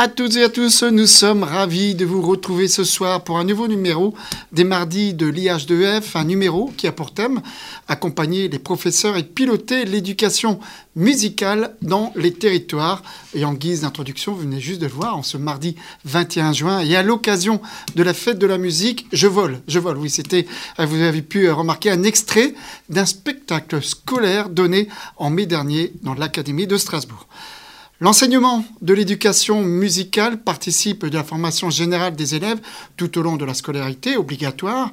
[0.00, 3.42] À toutes et à tous, nous sommes ravis de vous retrouver ce soir pour un
[3.42, 4.14] nouveau numéro
[4.52, 7.42] des mardis de l'IH2F, un numéro qui a pour thème
[7.88, 10.60] accompagner les professeurs et piloter l'éducation
[10.94, 13.02] musicale dans les territoires.
[13.34, 16.78] Et en guise d'introduction, vous venez juste de le voir, en ce mardi 21 juin,
[16.78, 17.60] et à l'occasion
[17.96, 20.46] de la fête de la musique, je vole, je vole, oui, c'était,
[20.78, 22.54] euh, vous avez pu remarquer un extrait
[22.88, 27.26] d'un spectacle scolaire donné en mai dernier dans l'Académie de Strasbourg.
[28.00, 32.60] L'enseignement de l'éducation musicale participe de la formation générale des élèves
[32.96, 34.92] tout au long de la scolarité obligatoire.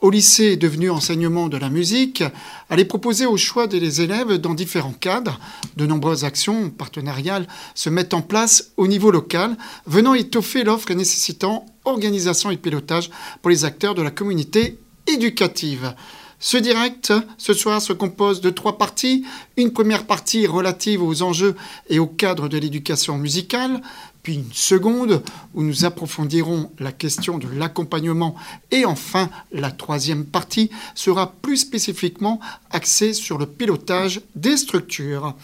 [0.00, 2.22] Au lycée devenu enseignement de la musique,
[2.68, 5.40] elle est proposée au choix des élèves dans différents cadres.
[5.76, 10.94] De nombreuses actions partenariales se mettent en place au niveau local, venant étoffer l'offre et
[10.94, 13.10] nécessitant organisation et pilotage
[13.42, 15.92] pour les acteurs de la communauté éducative.
[16.46, 19.24] Ce direct, ce soir, se compose de trois parties.
[19.56, 21.56] Une première partie relative aux enjeux
[21.88, 23.80] et au cadre de l'éducation musicale,
[24.22, 25.22] puis une seconde
[25.54, 28.34] où nous approfondirons la question de l'accompagnement
[28.70, 35.34] et enfin la troisième partie sera plus spécifiquement axée sur le pilotage des structures.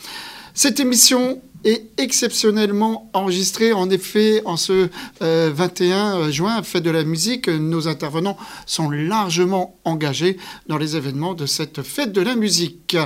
[0.55, 3.73] Cette émission est exceptionnellement enregistrée.
[3.73, 4.89] En effet, en ce
[5.23, 10.39] euh, 21 juin, fête de la musique, nos intervenants sont largement engagés
[10.69, 12.97] dans les événements de cette fête de la musique.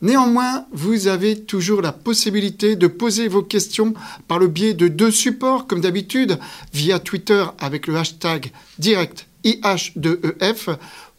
[0.00, 3.94] Néanmoins, vous avez toujours la possibilité de poser vos questions
[4.28, 6.38] par le biais de deux supports, comme d'habitude,
[6.72, 10.76] via Twitter avec le hashtag direct IH2EF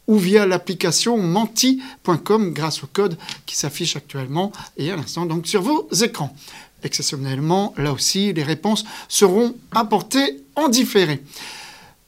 [0.10, 3.16] ou via l'application menti.com grâce au code
[3.46, 6.36] qui s'affiche actuellement et à l'instant donc sur vos écrans.
[6.84, 11.22] Exceptionnellement, là aussi, les réponses seront apportées en différé.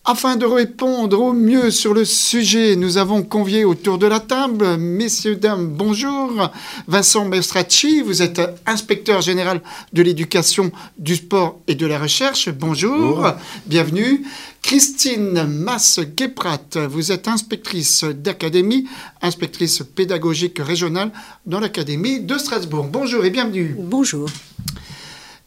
[0.03, 4.77] Afin de répondre au mieux sur le sujet, nous avons convié autour de la table,
[4.77, 6.49] messieurs, dames, bonjour.
[6.87, 9.61] Vincent Mestracci, vous êtes inspecteur général
[9.93, 12.49] de l'éducation, du sport et de la recherche.
[12.49, 13.33] Bonjour, Bonjour.
[13.67, 14.25] bienvenue.
[14.61, 18.87] Christine Masse-Guéprat, vous êtes inspectrice d'académie,
[19.21, 21.11] inspectrice pédagogique régionale
[21.45, 22.87] dans l'académie de Strasbourg.
[22.87, 23.75] Bonjour et bienvenue.
[23.77, 24.29] Bonjour.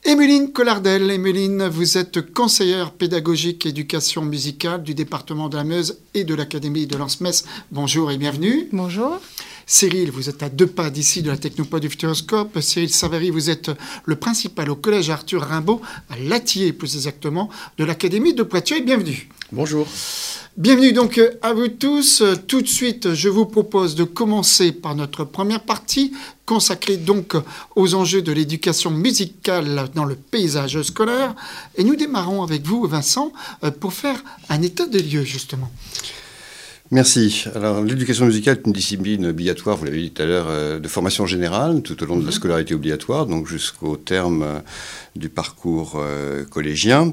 [0.04, 6.24] Emeline Collardel, Emeline, vous êtes conseillère pédagogique éducation musicale du département de la Meuse et
[6.24, 7.44] de l'Académie de Lens-Metz.
[7.72, 8.68] Bonjour et bienvenue.
[8.72, 9.18] Bonjour.
[9.66, 12.60] Cyril, vous êtes à deux pas d'ici de la Technopole du Futuroscope.
[12.60, 13.70] Cyril Savary, vous êtes
[14.04, 15.80] le principal au collège Arthur Rimbaud,
[16.10, 17.48] à Latier plus exactement,
[17.78, 18.82] de l'Académie de Poitiers.
[18.82, 19.28] Bienvenue.
[19.52, 19.86] Bonjour.
[20.56, 22.22] Bienvenue donc à vous tous.
[22.46, 26.12] Tout de suite, je vous propose de commencer par notre première partie,
[26.46, 27.34] consacrée donc
[27.74, 31.34] aux enjeux de l'éducation musicale dans le paysage scolaire.
[31.76, 33.32] Et nous démarrons avec vous, Vincent,
[33.64, 35.70] euh, pour faire un état des lieux, justement.
[36.94, 37.46] Merci.
[37.56, 40.86] Alors, l'éducation musicale est une discipline obligatoire, vous l'avez dit tout à l'heure, euh, de
[40.86, 44.60] formation générale tout au long de la scolarité obligatoire, donc jusqu'au terme euh,
[45.16, 47.12] du parcours euh, collégien.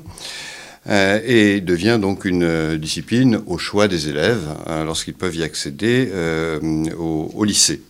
[0.87, 5.41] euh, et devient donc une euh, discipline au choix des élèves hein, lorsqu'ils peuvent y
[5.41, 6.59] accéder euh,
[6.99, 7.81] au, au lycée.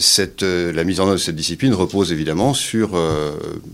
[0.00, 2.98] Cette, la mise en œuvre de cette discipline repose évidemment sur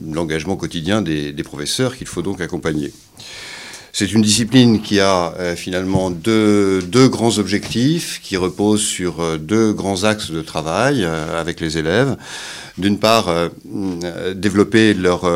[0.04, 2.92] l'engagement quotidien des, des professeurs qu'il faut donc accompagner.
[3.92, 9.36] C'est une discipline qui a euh, finalement deux, deux grands objectifs, qui reposent sur euh,
[9.36, 12.16] deux grands axes de travail euh, avec les élèves.
[12.78, 13.28] D'une part,
[14.34, 15.28] développer leur,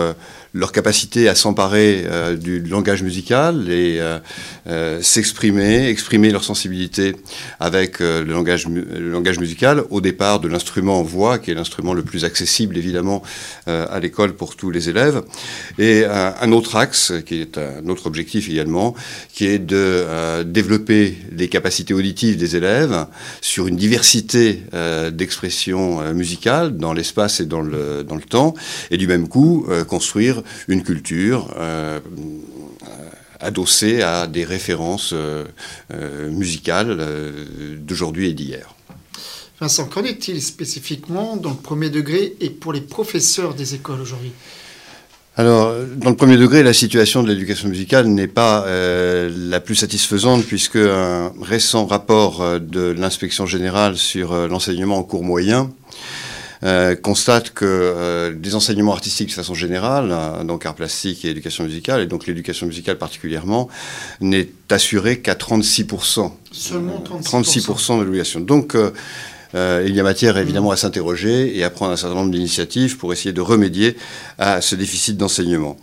[0.55, 4.19] leur capacité à s'emparer euh, du langage musical et euh,
[4.69, 7.17] euh, s'exprimer, exprimer leur sensibilité
[7.59, 12.03] avec le, langage, le langage musical au départ de l'instrument voix, qui est l'instrument le
[12.03, 13.23] plus accessible évidemment
[13.67, 15.23] à l'école pour tous les élèves.
[15.79, 18.95] Et un, un autre axe, qui est un autre objectif également,
[19.33, 23.07] qui est de développer les capacités auditives des élèves
[23.41, 24.63] sur une diversité
[25.13, 28.55] d'expressions musicales dans l'espace et dans le, dans le temps,
[28.91, 32.01] et du même coup construire une culture euh,
[32.83, 32.89] euh,
[33.41, 35.45] adossée à des références euh,
[36.31, 36.99] musicales
[37.79, 38.75] d'aujourd'hui et d'hier.
[39.61, 44.33] Vincent, qu'en est-il spécifiquement dans le premier degré et pour les professeurs des écoles aujourd'hui?
[45.37, 49.75] Alors, dans le premier degré, la situation de l'éducation musicale n'est pas euh, la plus
[49.75, 55.71] satisfaisante puisque un récent rapport de l'inspection générale sur l'enseignement en cours moyen
[57.03, 60.15] constate que des enseignements artistiques de façon générale,
[60.47, 63.69] donc art plastique et éducation musicale, et donc l'éducation musicale particulièrement,
[64.21, 66.33] n'est assuré qu'à 36%.
[66.53, 67.43] Seulement 36%.
[67.43, 68.41] 36% de l'obligation.
[68.41, 68.77] Donc,
[69.55, 72.97] euh, il y a matière évidemment à s'interroger et à prendre un certain nombre d'initiatives
[72.97, 73.97] pour essayer de remédier
[74.39, 75.77] à ce déficit d'enseignement.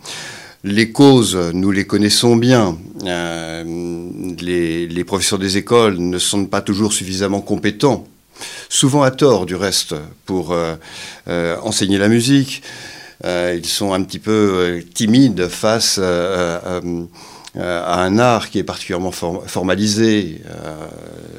[0.64, 2.76] Les causes, nous les connaissons bien.
[3.04, 3.64] Euh,
[4.40, 8.06] les, professeurs des écoles ne sont pas toujours suffisamment compétents,
[8.68, 9.94] souvent à tort du reste,
[10.26, 12.62] pour euh, enseigner la musique.
[13.24, 17.04] ils sont un petit peu timides face à euh,
[17.58, 20.40] à un art qui est particulièrement formalisé.
[20.46, 20.86] Euh,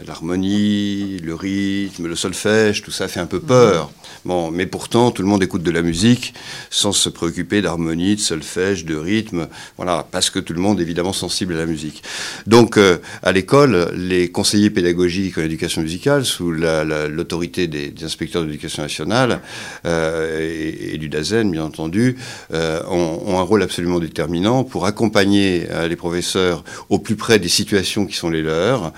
[0.05, 3.91] l'harmonie, le rythme, le solfège, tout ça fait un peu peur.
[4.25, 6.33] Bon, mais pourtant, tout le monde écoute de la musique
[6.69, 9.47] sans se préoccuper d'harmonie, de solfège, de rythme.
[9.77, 12.03] Voilà, parce que tout le monde est évidemment sensible à la musique.
[12.47, 18.83] Donc, euh, à l'école, les conseillers pédagogiques en éducation musicale, sous l'autorité des, inspecteurs d'éducation
[18.83, 19.41] nationale
[19.85, 22.17] euh, et, du DAZEN, bien entendu,
[22.53, 27.47] euh, ont, ont, un rôle absolument déterminant pour accompagner les professeurs au plus près des
[27.47, 28.91] situations qui sont les leurs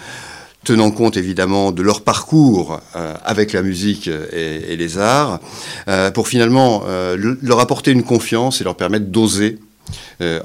[0.66, 5.40] tenant compte évidemment de leur parcours euh, avec la musique et, les arts,
[5.88, 9.60] euh, pour finalement euh, leur apporter une confiance et leur permettre d'oser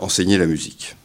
[0.00, 0.96] enseigner la musique.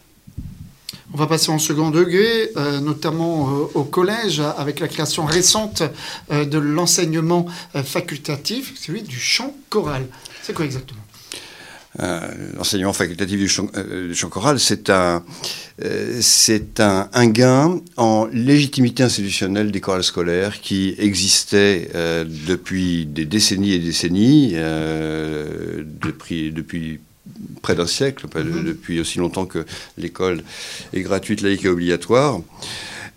[1.13, 5.83] On va passer en second degré, notamment au collège, avec la création récente
[6.29, 10.05] de l'enseignement facultatif, celui du chant choral.
[10.41, 11.04] C'est quoi exactement?
[12.57, 15.23] L'enseignement facultatif du chant, euh, choral, c'est un,
[15.83, 21.89] euh, c'est un, un, gain en légitimité institutionnelle des chorales scolaires qui existaient
[22.47, 26.99] depuis des décennies et décennies, depuis, depuis
[27.61, 28.63] près d'un siècle, mm-hmm.
[28.63, 29.65] depuis aussi longtemps que
[29.97, 30.43] l'école
[30.93, 32.41] est gratuite, laïque et obligatoire.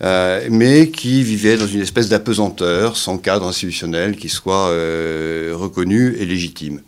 [0.01, 6.81] mais qui vivaient dans une espèce d'apesanteur, sans cadre institutionnel qui soit reconnu et légitime.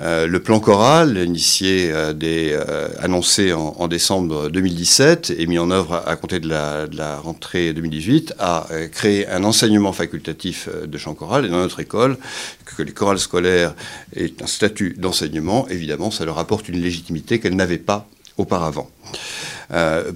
[0.00, 6.02] Euh, le plan choral, initié, euh, euh, annoncé en, décembre 2017 et mis en œuvre
[6.06, 11.44] à, compter de la, rentrée 2018, a créé un enseignement facultatif de chant choral.
[11.44, 12.16] Et dans notre école,
[12.64, 13.74] que les chorales scolaires
[14.16, 18.08] aient un statut d'enseignement, évidemment, ça leur apporte une légitimité qu'elles n'avaient pas
[18.38, 18.90] auparavant.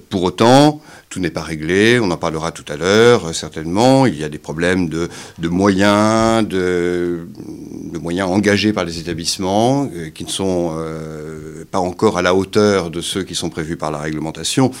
[0.09, 4.05] Pour autant, tout n'est pas réglé, on en parlera tout à l'heure, certainement.
[4.05, 5.09] Il y a des problèmes de,
[5.41, 7.27] moyens, de,
[7.99, 12.89] moyens engagés par les établissements, euh, qui ne sont euh, pas encore à la hauteur
[12.89, 14.71] de ceux qui sont prévus par la réglementation.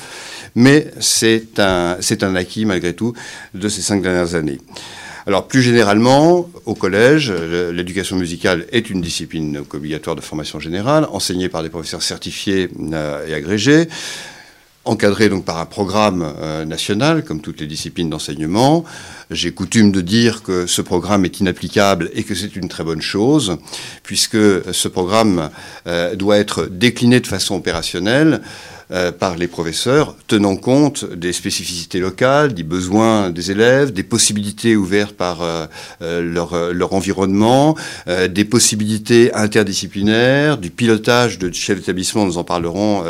[0.55, 3.13] Mais c'est un, c'est un acquis, malgré tout,
[3.53, 4.59] de ces cinq dernières années.
[5.27, 11.49] Alors plus généralement, au collège, l'éducation musicale est une discipline obligatoire de formation générale, enseignée
[11.49, 13.87] par des professeurs certifiés euh, et agrégés
[14.87, 18.83] encadré donc par un programme euh, national, comme toutes les disciplines d'enseignement.
[19.29, 23.01] J'ai coutume de dire que ce programme est inapplicable et que c'est une très bonne
[23.01, 23.57] chose,
[24.03, 25.49] puisque ce programme
[25.87, 28.41] euh, doit être décliné de façon opérationnelle
[28.89, 34.77] euh, par les professeurs, tenant compte des spécificités locales, des besoins des élèves, des possibilités
[34.77, 35.65] ouvertes par euh,
[36.01, 37.75] euh, leur, leur, environnement,
[38.29, 43.03] des possibilités interdisciplinaires, du pilotage de chefs d'établissement, nous en parlerons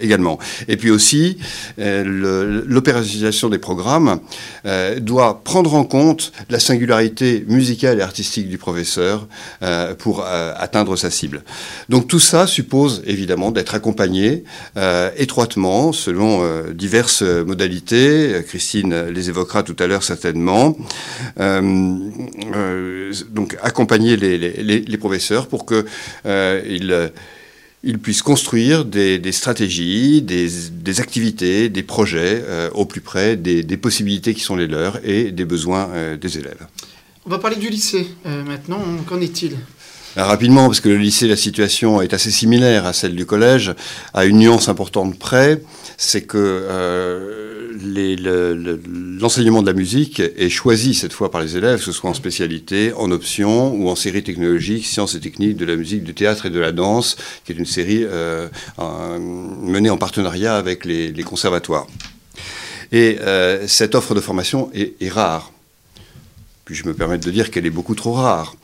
[0.00, 0.38] également.
[0.66, 1.38] Et puis aussi,
[1.78, 4.18] l'opérationnalisation des programmes
[4.98, 9.28] doit prendre en compte la singularité musicale et artistique du professeur
[9.98, 11.44] pour atteindre sa cible.
[11.88, 14.44] Donc tout ça suppose évidemment d'être accompagné
[15.16, 18.42] étroitement selon euh, diverses modalités.
[18.46, 20.76] Christine les évoquera tout à l'heure certainement.
[21.40, 27.10] Euh, donc accompagner les, professeurs pour qu'ils
[27.84, 32.42] ils puissent construire des, stratégies, des, activités, des projets
[32.74, 35.88] au plus près des, possibilités qui sont les leurs et des besoins
[36.20, 36.66] des élèves.
[37.26, 38.80] On va parler du lycée maintenant.
[39.06, 39.56] Qu'en est-il?
[40.16, 43.74] Rapidement, parce que le lycée, la situation est assez similaire à celle du collège,
[44.14, 45.62] à une nuance importante près,
[45.96, 47.48] c'est que euh,
[49.20, 52.14] l'enseignement de la musique est choisi cette fois par les élèves, que ce soit en
[52.14, 56.46] spécialité, en option ou en série technologique, sciences et techniques de la musique, du théâtre
[56.46, 58.48] et de la danse, qui est une série euh,
[59.62, 61.86] menée en partenariat avec les, conservatoires.
[62.90, 65.52] Et euh, cette offre de formation est, est rare.
[66.64, 68.54] Puis je me permets de dire qu'elle est beaucoup trop rare.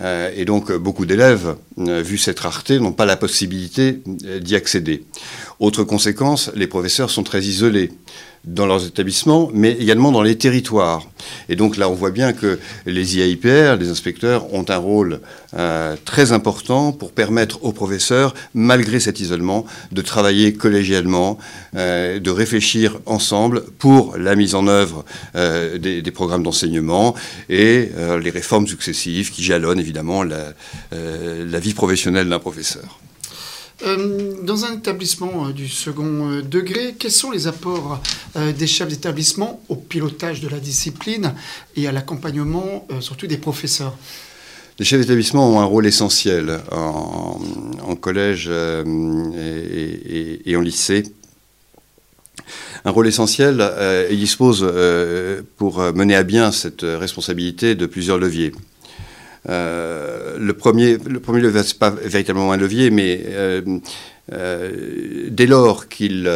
[0.00, 4.56] Euh, et donc beaucoup d'élèves, euh, vu cette rareté, n'ont pas la possibilité euh, d'y
[4.56, 5.04] accéder.
[5.60, 7.92] Autre conséquence, les professeurs sont très isolés
[8.44, 11.08] dans leurs établissements, mais également dans les territoires.
[11.48, 15.20] Et donc là, on voit bien que les IAIPR, les inspecteurs, ont un rôle
[15.56, 21.38] euh, très important pour permettre aux professeurs, malgré cet isolement, de travailler collégialement,
[21.74, 25.04] euh, de réfléchir ensemble pour la mise en œuvre
[25.36, 27.14] euh, des, programmes d'enseignement
[27.48, 27.90] et
[28.22, 33.00] les réformes successives qui jalonnent évidemment la vie professionnelle d'un professeur.
[33.84, 38.00] Euh, dans un établissement euh, du second euh, degré, quels sont les apports
[38.58, 41.34] des chefs d'établissement au pilotage de la discipline
[41.76, 43.96] et à l'accompagnement surtout des professeurs?
[44.80, 47.38] Les chefs d'établissement ont un rôle essentiel en,
[47.94, 51.04] collège et, en lycée.
[52.84, 54.68] Un rôle essentiel, et ils disposent
[55.58, 58.52] pour mener à bien cette responsabilité de plusieurs leviers.
[59.48, 63.62] Euh, le premier, le premier levier, n'est pas véritablement un levier, mais euh,
[64.32, 66.30] euh, dès lors qu'ils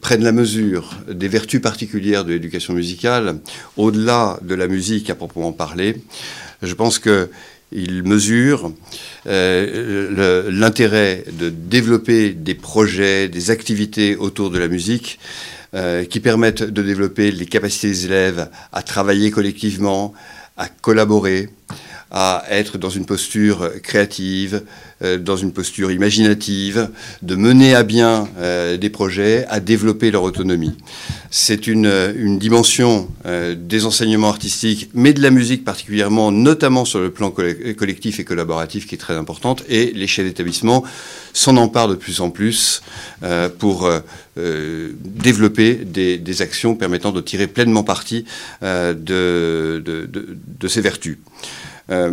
[0.00, 3.38] prennent la mesure des vertus particulières de l'éducation musicale,
[3.76, 5.96] au-delà de la musique à proprement parler,
[6.62, 8.72] je pense qu'ils mesurent
[9.24, 15.18] l'intérêt de développer des projets, des activités autour de la musique
[16.10, 20.12] qui permettent de développer les capacités des élèves à travailler collectivement,
[20.58, 21.48] à collaborer,
[22.16, 24.62] à être dans une posture créative,
[25.02, 26.88] euh, dans une posture imaginative,
[27.22, 30.76] de mener à bien euh, des projets, à développer leur autonomie.
[31.32, 37.00] C'est une, une, dimension euh, des enseignements artistiques, mais de la musique particulièrement, notamment sur
[37.00, 40.84] le plan collectif et collaboratif, qui est très importante, et les chefs d'établissement
[41.32, 42.80] s'en emparent de plus en plus
[43.58, 43.90] pour
[44.36, 48.24] développer des, actions permettant de tirer pleinement parti
[48.62, 48.94] de,
[49.84, 50.08] de,
[50.60, 51.18] de ces vertus.
[51.90, 52.10] Euh,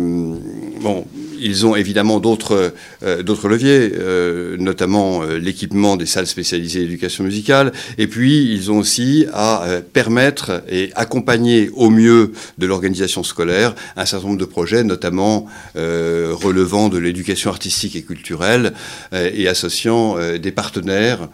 [0.82, 1.06] bon,
[1.40, 7.72] ils ont évidemment d'autres euh, leviers, euh, notamment l'équipement des salles spécialisées d'éducation musicale.
[7.98, 14.04] Et puis, ils ont aussi à permettre et accompagner au mieux de l'organisation scolaire un
[14.04, 18.72] certain nombre de projets, notamment relevant de l'éducation artistique et culturelle
[19.12, 21.28] et associant des partenaires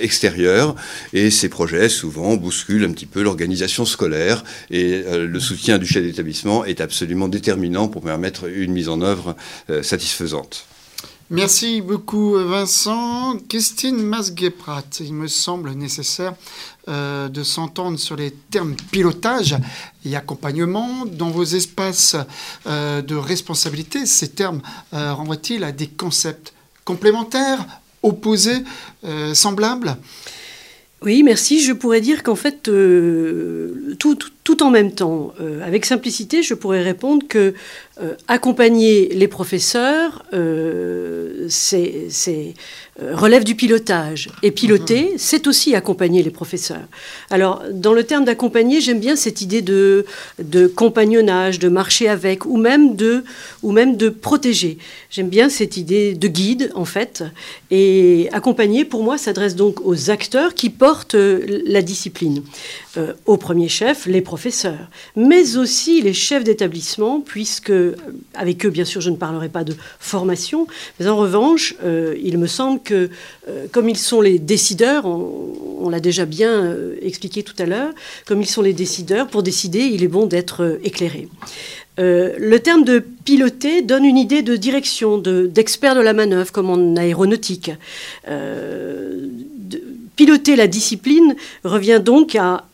[0.00, 0.74] extérieurs.
[1.12, 4.44] Et ces projets, souvent, bousculent un petit peu l'organisation scolaire.
[4.70, 7.59] Et le soutien du chef d'établissement est absolument déterminant
[7.92, 9.36] pour permettre une mise en œuvre
[9.68, 10.66] euh, satisfaisante.
[11.28, 13.36] Merci beaucoup Vincent.
[13.48, 16.34] Christine Masgueprat, il me semble nécessaire
[16.88, 19.56] euh, de s'entendre sur les termes pilotage
[20.04, 22.16] et accompagnement dans vos espaces
[22.66, 24.06] euh, de responsabilité.
[24.06, 24.60] Ces termes
[24.92, 26.52] renvoient-ils à des concepts
[26.84, 27.64] complémentaires,
[28.02, 28.64] opposés,
[29.34, 29.96] semblables?
[31.02, 31.62] Oui, merci.
[31.62, 35.32] Je pourrais dire qu'en fait, tout, tout, en même temps,
[35.64, 37.54] avec simplicité, je pourrais répondre que
[38.02, 44.30] euh, accompagner les professeurs, euh, c'est, euh, relève du pilotage.
[44.42, 45.18] Et piloter, mhm.
[45.18, 46.86] c'est aussi accompagner les professeurs.
[47.28, 50.06] Alors, dans le terme d'accompagner, j'aime bien cette idée de,
[50.38, 53.22] de compagnonnage, de marcher avec, ou même de,
[53.62, 54.78] ou même de protéger.
[55.10, 57.22] J'aime bien cette idée de guide, en fait.
[57.70, 62.42] Et accompagner, pour moi, s'adresse donc aux acteurs qui portent la discipline.
[63.26, 67.72] Au premier chef, les professeurs, mais aussi les chefs d'établissement, puisque
[68.34, 70.66] avec eux, bien sûr, je ne parlerai pas de formation,
[70.98, 73.10] mais en revanche, euh, il me semble que,
[73.48, 77.92] euh, comme ils sont les décideurs, on, l'a déjà bien euh, expliqué tout à l'heure,
[78.26, 81.28] comme ils sont les décideurs, pour décider, il est bon d'être éclairé.
[81.98, 86.96] le terme de piloter donne une idée de direction, d'expert de, la manœuvre, comme en
[86.96, 87.72] aéronautique.
[90.16, 92.64] piloter la discipline revient donc à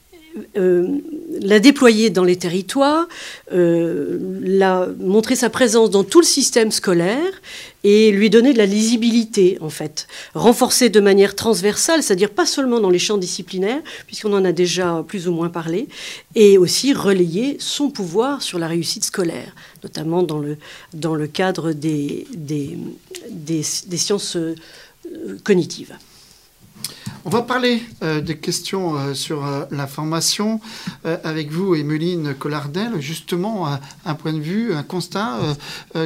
[0.56, 0.98] euh,
[1.40, 3.08] la déployer dans les territoires,
[3.52, 7.40] euh, la, montrer sa présence dans tout le système scolaire
[7.84, 10.08] et lui donner de la lisibilité, en fait.
[10.34, 15.04] Renforcer de manière transversale, c'est-à-dire pas seulement dans les champs disciplinaires, puisqu'on en a déjà
[15.06, 15.88] plus ou moins parlé,
[16.34, 20.58] et aussi relayer son pouvoir sur la réussite scolaire, notamment dans le,
[20.94, 22.76] dans le cadre des, des,
[23.30, 24.54] des, des sciences euh,
[25.44, 25.94] cognitives.
[27.26, 30.60] On va parler euh, des questions euh, sur euh, la formation
[31.24, 33.00] avec vous, Emeline Collardel.
[33.00, 33.66] Justement,
[34.04, 35.38] un point de vue, un constat.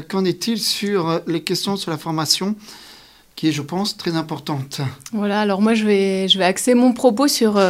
[0.08, 2.54] Qu'en est-il sur les questions sur la formation
[3.36, 4.80] qui est, je pense, très importante?
[5.12, 7.60] Voilà, alors moi, je vais, je vais axer mon propos sur,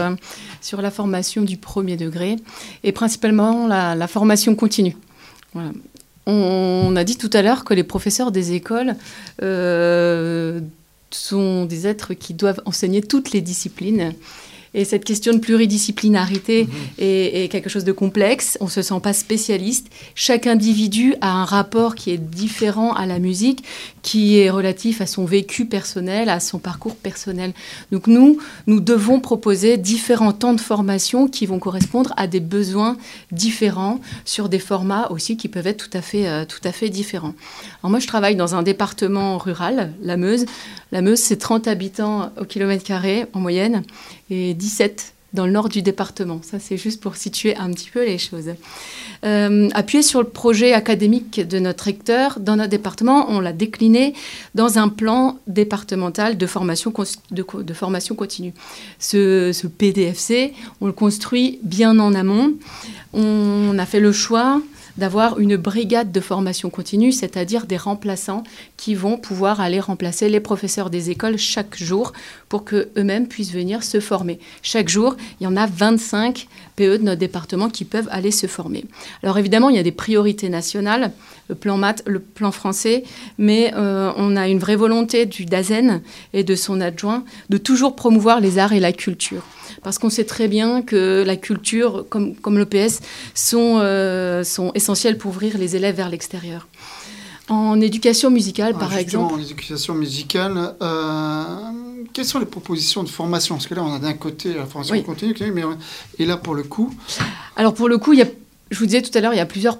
[0.61, 2.37] sur la formation du premier degré
[2.83, 4.97] et principalement la, formation continue.
[6.27, 8.97] On, a dit tout à l'heure que les professeurs des écoles
[11.11, 14.15] sont des êtres qui doivent enseigner toutes les disciplines.
[14.73, 18.57] Et cette question de pluridisciplinarité est, est quelque chose de complexe.
[18.61, 19.89] On ne se sent pas spécialiste.
[20.15, 23.65] Chaque individu a un rapport qui est différent à la musique,
[24.03, 27.53] qui est relatif à son vécu personnel, à son parcours personnel.
[27.93, 32.97] Donc nous, nous devons proposer différents temps de formation qui vont correspondre à des besoins
[33.33, 36.89] différents sur des formats aussi qui peuvent être tout à fait, euh, tout à fait
[36.89, 37.35] différents.
[37.83, 40.47] Alors moi, je travaille dans un département rural, la Meuse.
[40.93, 43.83] La Meuse, c'est 30 habitants au kilomètre carré en moyenne
[44.31, 46.41] et 17 dans le nord du département.
[46.43, 48.51] Ça, c'est juste pour situer un petit peu les choses.
[49.25, 54.15] Euh, appuyé sur le projet académique de notre recteur, dans notre département, on l'a décliné
[54.55, 56.93] dans un plan départemental de formation,
[57.31, 58.55] de, formation continue.
[58.99, 62.55] Ce, PDFC, on le construit bien en amont.
[63.13, 64.61] On a fait le choix
[65.01, 68.45] d'avoir une brigade de formation continue, c'est-à-dire des remplaçants
[68.77, 72.13] qui vont pouvoir aller remplacer les professeurs des écoles chaque jour
[72.51, 74.39] pour qu'eux-mêmes puissent venir se former.
[74.63, 78.47] Chaque jour, il y en a 25 PE de notre département qui peuvent aller se
[78.47, 78.85] former.
[79.23, 81.13] Alors évidemment, il y a des priorités nationales,
[81.49, 83.03] le plan maths, le plan français,
[83.39, 86.03] mais euh, on a une vraie volonté du DAZEN
[86.35, 89.43] et de son adjoint de toujours promouvoir les arts et la culture
[89.83, 93.01] parce qu'on sait très bien que la culture, comme, comme l'EPS,
[93.35, 96.69] sont, euh, sont essentielles pour ouvrir les élèves vers l'extérieur.
[97.49, 99.35] En éducation musicale, par exemple.
[99.35, 101.45] En éducation musicale, euh,
[102.13, 103.57] quelles sont les propositions de formation?
[103.57, 105.03] Parce que là, on a d'un côté la formation Oui.
[105.03, 105.63] continue, mais
[106.21, 106.95] et là, pour le coup,
[107.57, 108.27] Alors pour le coup, il y a,
[108.71, 109.79] je vous disais tout à l'heure, il y a plusieurs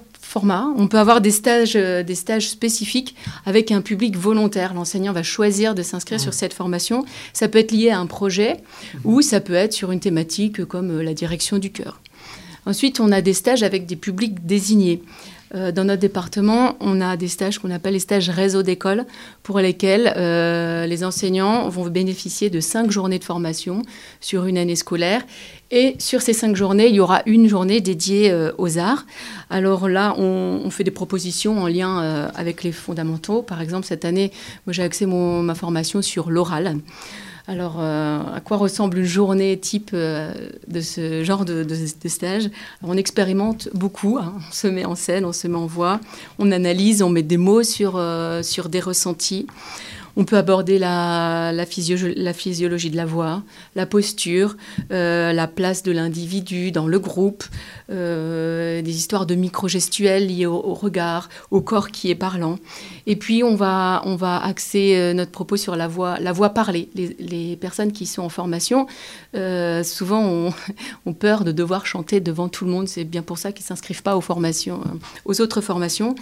[0.77, 4.73] On peut avoir des stages, euh, des stages spécifiques avec un public volontaire.
[4.73, 7.03] L'enseignant va choisir de s'inscrire sur cette formation.
[7.33, 8.57] Ça peut être lié à un projet
[9.03, 11.99] ou ça peut être sur une thématique comme euh, la direction du cœur.
[12.65, 15.01] Ensuite, on a des stages avec des publics désignés.
[15.53, 19.05] Euh, dans notre département, on a des stages qu'on appelle les stages réseau d'école,
[19.43, 23.81] pour lesquels euh, les enseignants vont bénéficier de cinq journées de formation
[24.21, 25.23] sur une année scolaire.
[25.71, 29.05] Et sur ces cinq journées, il y aura une journée dédiée euh, aux arts.
[29.49, 33.41] Alors là, on, fait des propositions en lien avec les fondamentaux.
[33.41, 34.31] Par exemple, cette année,
[34.69, 36.77] j'ai axé mon- ma formation sur l'oral.
[37.47, 40.33] Alors, euh, à quoi ressemble une journée type euh,
[40.67, 41.65] de ce genre de,
[42.07, 42.49] stage?
[42.83, 44.35] On expérimente beaucoup, hein.
[44.37, 45.99] on se met en scène, on se met en voix,
[46.37, 49.47] on analyse, on met des mots sur, euh, sur des ressentis.
[50.17, 53.43] On peut aborder la, la, physio- la physiologie de la voix,
[53.75, 54.57] la posture,
[54.91, 57.43] euh, la place de l'individu dans le groupe,
[57.89, 62.57] euh, des histoires de micro-gestuels liées au, regard, au corps qui est parlant.
[63.07, 64.01] Et puis, on va,
[64.43, 66.89] axer euh, notre propos sur la voix, la voix parlée.
[66.95, 68.87] Les, personnes qui sont en formation,
[69.83, 70.51] souvent,
[71.05, 72.87] ont, peur de devoir chanter devant tout le monde.
[72.87, 74.81] C'est bien pour ça qu'ils ne s'inscrivent pas aux, formations,
[75.25, 76.15] aux autres formations.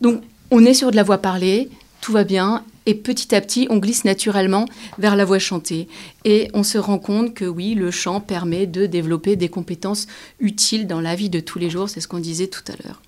[0.00, 1.68] Donc, on est sur de la voix parlée,
[2.00, 2.62] tout va bien.
[2.86, 4.66] Et petit à petit, on glisse naturellement
[4.98, 5.88] vers la voix chantée.
[6.24, 10.06] Et on se rend compte que oui, le chant permet de développer des compétences
[10.38, 11.88] utiles dans la vie de tous les jours.
[11.88, 13.00] C'est ce qu'on disait tout à l'heure.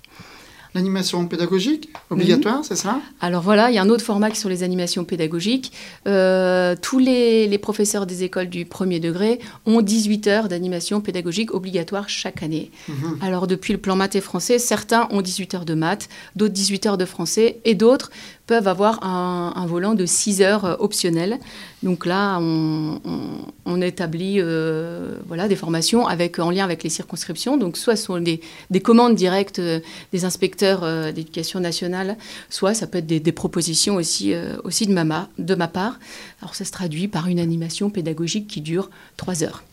[0.73, 2.99] l'animation pédagogique, obligatoire, c'est ça?
[3.19, 5.71] Alors voilà, il y a un autre format qui sont les animations pédagogiques.
[6.07, 11.53] Euh, tous les, les professeurs des écoles du premier degré ont 18 heures d'animation pédagogique
[11.53, 12.69] obligatoire chaque année.
[12.87, 13.17] Mhm.
[13.21, 16.85] Alors depuis le plan maths et français, certains ont 18 heures de maths, d'autres 18
[16.85, 18.11] heures de français et d'autres
[18.47, 21.37] peuvent avoir un, volant de 6 heures euh, optionnel.
[21.83, 27.57] Donc là, on, établit euh, voilà, des formations avec, en lien avec les circonscriptions.
[27.57, 29.81] Donc soit ce sont des, des commandes directes euh,
[30.13, 30.81] des inspecteurs
[31.13, 32.17] d'éducation nationale,
[32.49, 34.33] soit ça peut être des, propositions aussi,
[34.63, 35.99] aussi de, ma, de ma part.
[36.41, 39.63] Alors ça se traduit par une animation pédagogique qui dure 3 heures.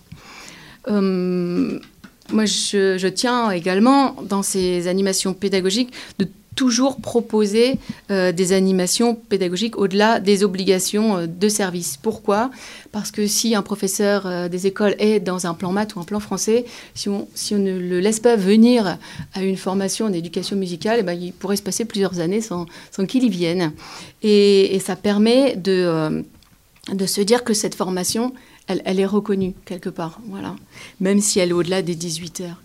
[2.32, 7.78] Moi, je, je tiens également, dans ces animations pédagogiques, de toujours proposer
[8.10, 11.96] euh, des animations pédagogiques au-delà des obligations euh, de service.
[11.96, 12.50] Pourquoi?
[12.92, 16.04] Parce que si un professeur euh, des écoles est dans un plan maths ou un
[16.04, 16.64] plan français,
[16.94, 18.98] si on, si on ne le laisse pas venir
[19.34, 22.66] à une formation en éducation musicale, eh ben, il pourrait se passer plusieurs années sans,
[22.90, 23.72] sans qu'il y vienne.
[24.22, 26.24] Et, et ça permet de,
[26.92, 28.32] de se dire que cette formation,
[28.66, 30.54] elle, elle est reconnue quelque part, voilà,
[31.00, 32.62] même si elle est au-delà des 18 heures.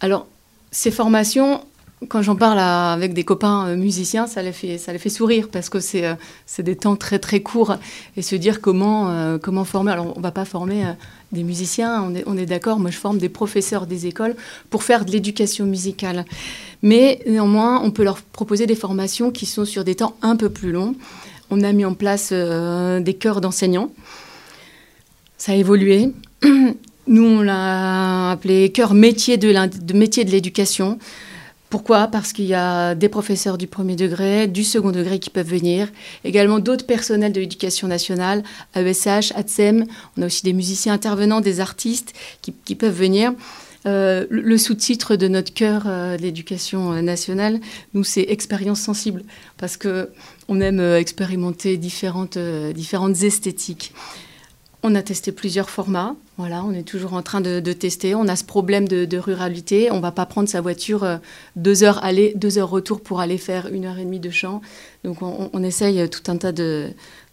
[0.00, 0.26] Alors,
[0.70, 1.62] ces formations,
[2.08, 5.48] quand j'en parle avec des copains euh, musiciens, ça les fait, ça les fait sourire
[5.50, 7.76] parce que c'est euh, c'est des temps très très courts
[8.16, 9.92] et se dire comment, euh, comment former.
[9.92, 10.84] Alors, on va pas former
[11.32, 12.78] des musiciens, on est, on est d'accord.
[12.78, 14.36] Moi, je forme des professeurs des écoles
[14.68, 16.26] pour faire de l'éducation musicale.
[16.82, 20.50] Mais néanmoins, on peut leur proposer des formations qui sont sur des temps un peu
[20.50, 20.94] plus longs.
[21.50, 23.90] On a mis en place des chœurs d'enseignants.
[25.38, 26.12] Ça a évolué.
[27.06, 30.98] Nous, on l'a appelé cœur métier de de métier de l'éducation
[31.68, 32.06] Pourquoi?
[32.06, 35.88] Parce qu'il y a des professeurs du premier degré, du second degré qui peuvent venir,
[36.24, 39.84] également d'autres personnels de l'éducation nationale, AESH, ATSEM,
[40.16, 43.32] on a aussi des musiciens intervenants, des artistes qui, peuvent venir.
[43.86, 47.60] Euh, le sous-titre de notre cœur euh, de l'éducation euh, nationale,
[47.94, 49.22] nous, c'est expérience sensible,
[49.58, 50.10] parce que
[50.48, 53.92] on aime expérimenter différentes, différentes esthétiques.
[54.84, 56.14] On a testé plusieurs formats.
[56.38, 58.14] Voilà, on est toujours en train de, tester.
[58.14, 59.90] On a ce problème de, ruralité.
[59.90, 61.18] On ne va pas prendre sa voiture
[61.56, 64.60] deux heures aller, deux heures retour pour aller faire une heure et demie de chant.
[65.02, 66.90] Donc on, on essaye tout un tas de,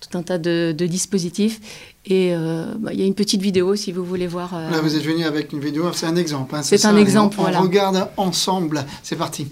[0.09, 1.59] tout un tas de, dispositifs.
[2.05, 4.53] Et euh, bah, il y a une petite vidéo si vous voulez voir.
[4.55, 6.55] Euh, Là, vous êtes venu avec une vidéo, c'est un exemple.
[6.55, 7.59] Hein, c'est un exemple, on, voilà.
[7.59, 8.85] On regarde ensemble.
[9.01, 9.47] C'est parti.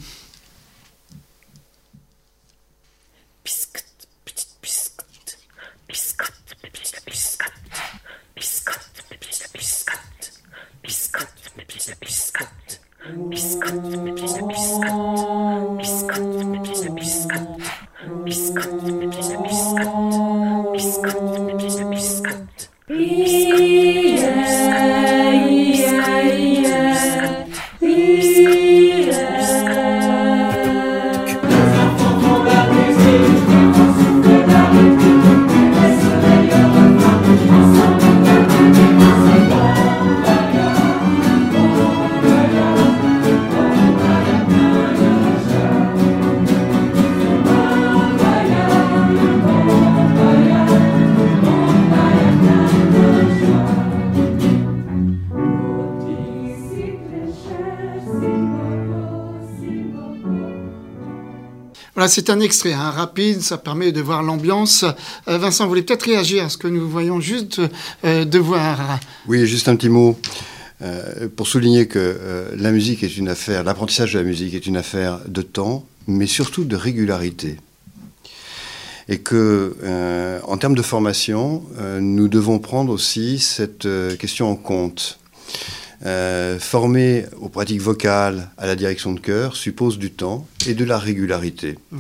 [11.82, 12.80] Biscuit, of biscuit.
[13.30, 14.94] Biscuit, piece of biscuit.
[15.80, 17.48] Biscuit, piece of biscuit.
[18.24, 20.74] Biscuit, piece of biscuit.
[20.74, 21.31] Biscuit.
[62.08, 64.86] C'est un extrait hein, rapide, ça permet de voir l'ambiance.
[65.28, 67.62] Euh, Vincent, vous voulez peut-être réagir à ce que nous voyons juste
[68.06, 70.18] euh, de voir Oui, juste un petit mot.
[70.82, 74.78] Euh, pour souligner que la musique est une affaire, l'apprentissage de la musique est une
[74.78, 77.58] affaire de temps, mais surtout de régularité.
[79.08, 79.76] Et que,
[80.48, 81.64] en termes de formation,
[82.00, 83.88] nous devons prendre aussi cette
[84.18, 85.20] question en compte.
[86.04, 90.84] Euh, former aux pratiques vocales, à la direction de chœur, suppose du temps et de
[90.84, 91.78] la régularité.
[91.92, 92.00] Mhm.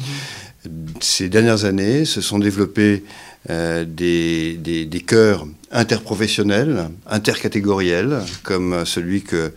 [0.99, 3.03] Ces dernières années, se sont développés
[3.51, 9.53] euh, des, des, chœurs interprofessionnels, intercatégoriels, comme celui que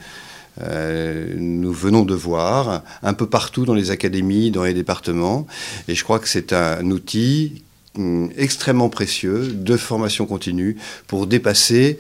[0.63, 5.47] euh, nous venons de voir un peu partout dans les académies, dans les départements.
[5.89, 7.63] Et je crois que c'est un outil
[7.97, 10.77] hum, extrêmement précieux de formation continue
[11.07, 11.99] pour dépasser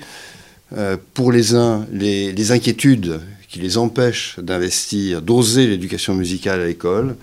[0.77, 7.17] euh, pour les uns, les, inquiétudes qui les empêchent d'investir, d'oser l'éducation musicale à l'école,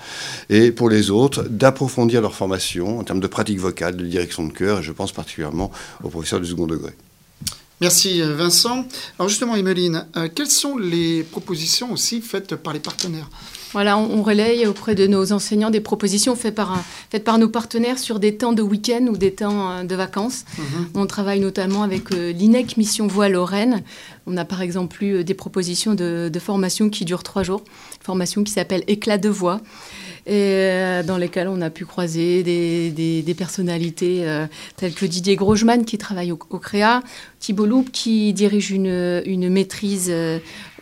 [0.50, 4.54] et pour les autres, d'approfondir leur formation en termes de pratique vocale, de direction de
[4.54, 5.72] chœur, et je pense particulièrement
[6.04, 6.92] aux professeurs du second degré.
[7.82, 8.86] Merci euh, Vincent.
[9.18, 13.30] Alors justement, Emeline, euh, quelles sont les propositions aussi faites par les partenaires?
[13.74, 18.00] Voilà, on, relaye auprès de nos enseignants des propositions faites par, faites par nos partenaires
[18.00, 20.46] sur des temps de week-end ou des temps euh, de vacances.
[20.58, 20.88] Mhm.
[20.96, 23.84] On travaille notamment avec l'INEC Mission Voix Lorraine.
[24.28, 27.64] On a par exemple eu des propositions de, formation qui durent trois jours,
[28.02, 29.62] formation qui s'appelle Éclat de voix
[30.28, 35.84] et euh, dans lesquelles on a pu croiser des, personnalités euh, telles que Didier Grosjean
[35.84, 37.02] qui travaille au, CREA,
[37.40, 40.14] Thibault Loup qui dirige une, maîtrise.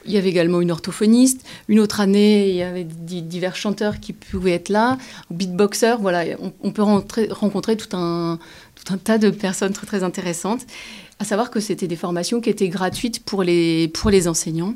[0.09, 1.45] Il y avait également une orthophoniste.
[1.67, 4.97] Une autre année, il y avait divers chanteurs qui pouvaient être là,
[5.29, 5.99] beatboxers.
[5.99, 6.23] Voilà,
[6.63, 8.39] on, peut rencontrer tout un,
[8.73, 10.61] tout un tas de personnes très très intéressantes.
[11.19, 14.73] À savoir que c'était des formations qui étaient gratuites pour les, pour les enseignants.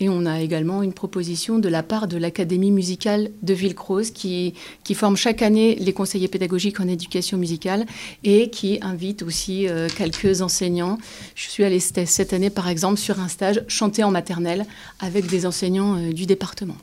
[0.00, 4.54] Et on a également une proposition de la part de l'Académie musicale de Villecroze qui,
[4.94, 7.86] forme chaque année les conseillers pédagogiques en éducation musicale
[8.24, 10.98] et qui invite aussi euh, quelques enseignants.
[11.34, 14.66] Je suis allée cette année, par exemple, sur un stage chanté en maternelle
[15.00, 16.76] avec des enseignants euh, du département.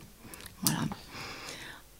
[0.63, 0.81] Voilà.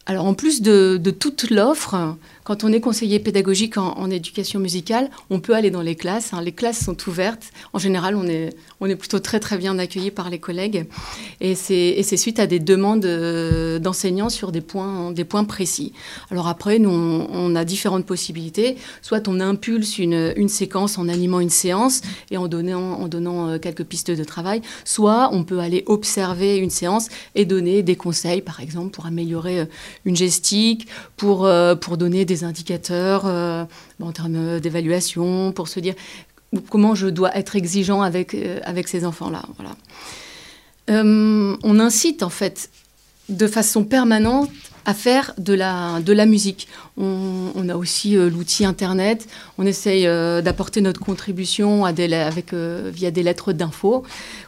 [0.07, 2.15] Alors en plus de toute l'offre,
[2.45, 6.31] quand on est conseiller pédagogique en, éducation musicale, on peut aller dans les classes.
[6.31, 6.43] Hein.
[6.43, 7.51] Les classes sont ouvertes.
[7.73, 10.85] En général, on est, plutôt très très bien accueilli par les collègues.
[11.41, 15.11] Et c'est suite à des demandes euh, d'enseignants sur des points,
[15.47, 15.91] précis.
[16.29, 18.77] Alors après, nous, on, a différentes possibilités.
[19.01, 23.49] Soit on impulse une, une, séquence en animant une séance et en donnant, en donnant
[23.49, 24.61] euh, quelques pistes de travail.
[24.83, 29.61] Soit on peut aller observer une séance et donner des conseils, par exemple, pour améliorer
[29.61, 29.65] euh,
[30.05, 31.49] une gestique, pour,
[31.81, 33.65] pour donner des indicateurs euh,
[34.01, 35.95] en termes d'évaluation, pour se dire
[36.69, 39.43] comment je dois être exigeant avec, euh, avec ces enfants-là.
[39.57, 39.75] Voilà.
[40.89, 42.69] Euh, on incite en fait
[43.29, 44.51] de façon permanente
[44.87, 46.67] à faire de la, de la musique.
[46.95, 49.27] On, a aussi l'outil Internet.
[49.57, 50.03] On essaye
[50.43, 54.03] d'apporter notre contribution des, avec, via des lettres d'info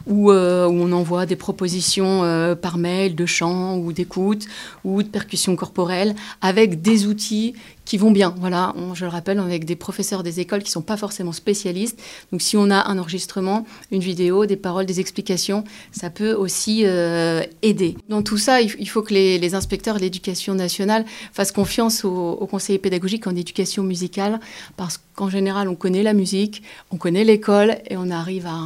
[0.05, 2.21] où, où, on envoie des propositions
[2.61, 4.45] par mail de chant ou d'écoute
[4.83, 7.55] ou de percussion corporelle avec des outils
[7.87, 8.35] qui vont bien.
[8.37, 11.97] Voilà, je le rappelle, avec des professeurs des écoles qui ne sont pas forcément spécialistes.
[12.33, 16.81] Donc si on a un enregistrement, une vidéo, des paroles, des explications, ça peut aussi
[16.83, 17.95] euh, aider.
[18.09, 22.45] Dans tout ça, il, faut que les, inspecteurs de l'éducation nationale fassent confiance aux, aux
[22.45, 24.41] conseillers pédagogiques en éducation musicale,
[24.75, 28.59] parce qu'en général, on connaît la musique, on connaît l'école, et on arrive à,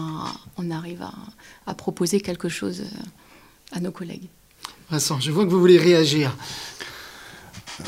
[0.57, 1.11] à,
[1.67, 2.85] à proposer quelque chose
[3.71, 4.29] à nos collègues.
[4.89, 6.35] Vincent, je vois que vous voulez réagir.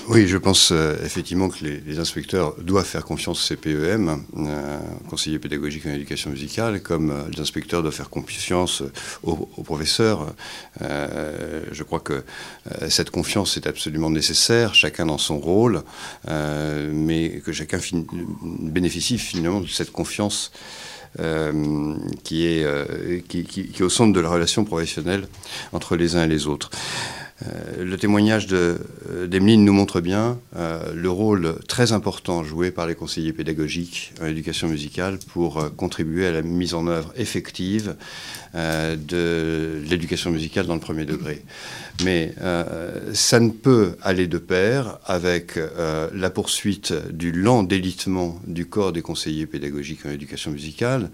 [0.08, 5.40] Oui, je pense euh, effectivement que les, inspecteurs doivent faire confiance au CPEM, euh, conseiller
[5.40, 8.84] pédagogique en éducation musicale, comme euh, les inspecteurs doivent faire confiance
[9.24, 10.34] aux, professeurs.
[10.80, 12.24] je crois que
[12.90, 15.84] cette confiance est absolument nécessaire, chacun dans son rôle,
[16.28, 18.04] mais que chacun fin
[18.60, 20.52] bénéficie finalement de cette confiance.
[22.24, 25.28] Qui, est, qui, est au centre de la relation professionnelle
[25.72, 26.72] entre les uns et les autres.
[27.46, 32.88] Euh, le témoignage d'Emeline de, nous montre bien euh, le rôle très important joué par
[32.88, 37.96] les conseillers pédagogiques en éducation musicale pour euh, contribuer à la mise en œuvre effective
[38.56, 41.42] de l'éducation musicale dans le premier degré.
[42.04, 42.34] Mais
[43.14, 45.60] ça ne peut aller de pair avec
[46.12, 51.12] la poursuite du lent délitement du corps des conseillers pédagogiques en éducation musicale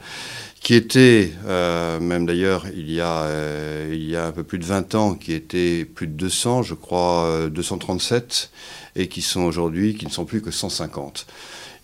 [0.61, 4.59] qui était, euh, même d'ailleurs il, y a, euh, il y a un peu plus
[4.59, 8.51] de 20 ans, qui était plus de 200, je crois euh, 237,
[8.95, 11.25] et qui sont aujourd'hui, qui ne sont plus que 150.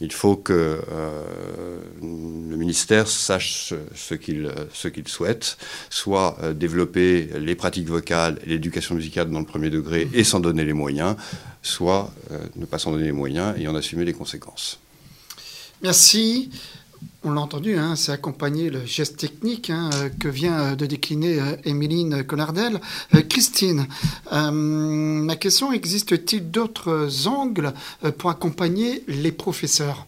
[0.05, 5.57] Il faut que euh, le ministère sache ce qu'il ce qu'il souhaite,
[5.89, 10.73] soit développer les pratiques vocales l'éducation musicale dans le premier degré et s'en donner les
[10.73, 11.15] moyens,
[11.63, 12.13] soit
[12.55, 14.77] ne pas s'en donner les moyens et en assumer les conséquences.
[15.81, 16.51] Merci
[17.25, 21.55] on l'a entendu, hein, c'est accompagner le geste technique hein, que vient de décliner euh,
[21.65, 22.79] Émiline Collardel.
[23.15, 23.87] Euh, Christine,
[24.31, 27.73] euh, ma question, existe-t-il d'autres angles
[28.19, 30.05] pour accompagner les professeurs?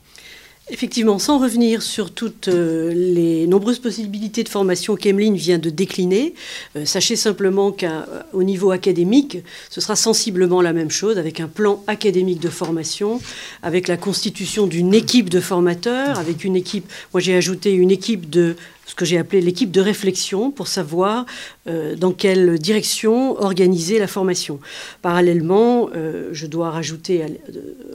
[0.70, 6.34] Effectivement, sans revenir sur toutes euh, les nombreuses possibilités de formation qu'Emeline vient de décliner,
[6.76, 9.38] euh, sachez simplement qu'au niveau académique,
[9.70, 13.22] ce sera sensiblement la même chose, avec un plan académique de formation,
[13.64, 18.30] avec la constitution d'une équipe de formateurs, avec une équipe, moi j'ai ajouté une équipe
[18.30, 21.26] de ce que j'ai appelé l'équipe de réflexion pour savoir
[21.68, 24.60] euh, dans quelle direction organiser la formation.
[25.02, 27.28] Parallèlement, euh, je dois rajouter euh,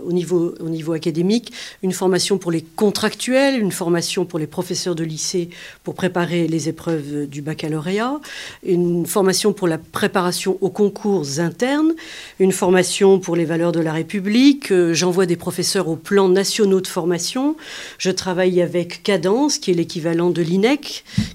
[0.04, 1.50] au, niveau, au niveau académique
[1.82, 5.48] une formation pour les contractuels, une formation pour les professeurs de lycée
[5.82, 8.20] pour préparer les épreuves du baccalauréat,
[8.62, 11.94] une formation pour la préparation aux concours internes,
[12.38, 14.72] une formation pour les valeurs de la République.
[14.92, 17.56] J'envoie des professeurs aux plans nationaux de formation.
[17.96, 20.81] Je travaille avec Cadence, qui est l'équivalent de l'INEC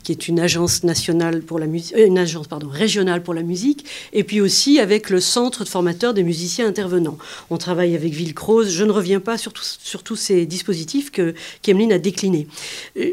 [0.03, 3.85] qui est une agence nationale pour la musique, une agence pardon, régionale pour la musique,
[4.13, 7.17] et puis aussi avec le centre de formateurs des musiciens intervenants.
[7.49, 8.71] On travaille avec Villecrose.
[8.71, 12.47] Je ne reviens pas sur, tous ces dispositifs que Kemeline a déclinés.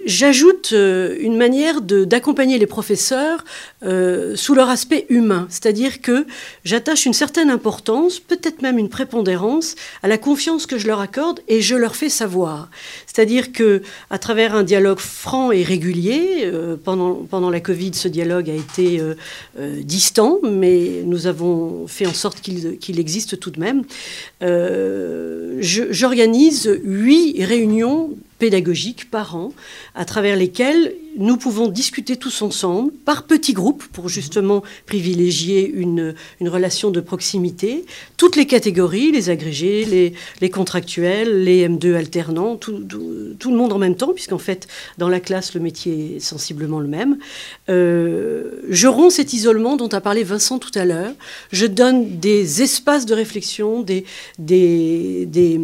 [0.06, 3.44] J'ajoute euh, une manière d'accompagner les professeurs
[3.82, 6.26] euh, sous leur aspect humain, c'est-à-dire que
[6.64, 11.40] j'attache une certaine importance, peut-être même une prépondérance, à la confiance que je leur accorde
[11.48, 12.70] et je leur fais savoir.
[13.06, 18.50] C'est-à-dire que à travers un dialogue franc et régulier, euh, pendant, la Covid, ce dialogue
[18.50, 19.14] a été euh,
[19.58, 23.84] euh, distant, mais nous avons fait en sorte qu'il qu existe tout de même.
[25.60, 29.52] J'organise huit réunions pédagogiques par an,
[29.94, 36.14] à travers lesquelles nous pouvons discuter tous ensemble, par petits groupes, pour justement privilégier une,
[36.40, 37.84] une relation de proximité,
[38.16, 43.56] toutes les catégories, les agrégés, les, les contractuels, les M2 alternants, tout, tout, tout, le
[43.56, 44.66] monde en même temps, puisqu'en fait,
[44.98, 47.18] dans la classe, le métier est sensiblement le même.
[47.68, 51.12] Euh, je romps cet isolement dont a parlé Vincent tout à l'heure.
[51.52, 54.04] Je donne des espaces de réflexion, des,
[54.38, 55.60] des, des,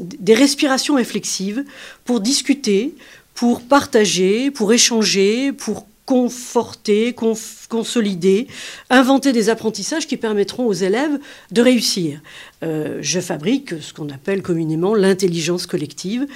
[0.00, 1.64] des respirations réflexives
[2.04, 2.94] pour discuter,
[3.34, 8.46] pour partager, pour échanger, pour conforter, conf consolider,
[8.90, 11.18] inventer des apprentissages qui permettront aux élèves
[11.50, 12.20] de réussir.
[12.62, 16.26] Euh, je fabrique ce qu'on appelle communément l'intelligence collective,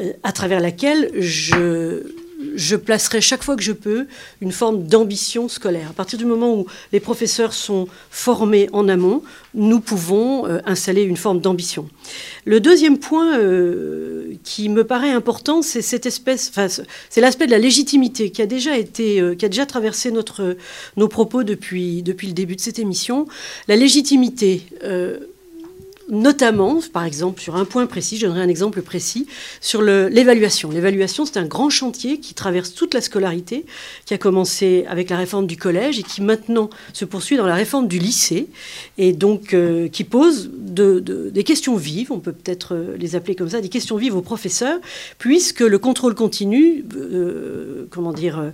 [0.00, 2.04] euh, à travers laquelle je
[2.54, 4.06] je placerai chaque fois que je peux
[4.40, 5.90] une forme d'ambition scolaire.
[5.90, 9.22] À partir du moment où les professeurs sont formés en amont,
[9.54, 11.88] nous pouvons euh, installer une forme d'ambition.
[12.44, 16.52] Le deuxième point euh, qui me paraît important, c'est cette espèce,
[17.10, 20.56] c'est l'aspect de la légitimité qui a déjà été, euh, qui a déjà traversé notre,
[20.96, 23.26] nos propos depuis, depuis le début de cette émission.
[23.66, 24.62] La légitimité.
[26.10, 29.26] Notamment, par exemple, sur un point précis, je donnerai un exemple précis,
[29.60, 30.70] sur l'évaluation.
[30.70, 33.66] L'évaluation, c'est un grand chantier qui traverse toute la scolarité,
[34.06, 37.54] qui a commencé avec la réforme du collège et qui maintenant se poursuit dans la
[37.54, 38.48] réforme du lycée,
[38.96, 43.50] et donc euh, qui pose des questions vives, on peut peut-être euh, les appeler comme
[43.50, 44.78] ça, des questions vives aux professeurs,
[45.18, 48.52] puisque le contrôle continu, euh, comment dire,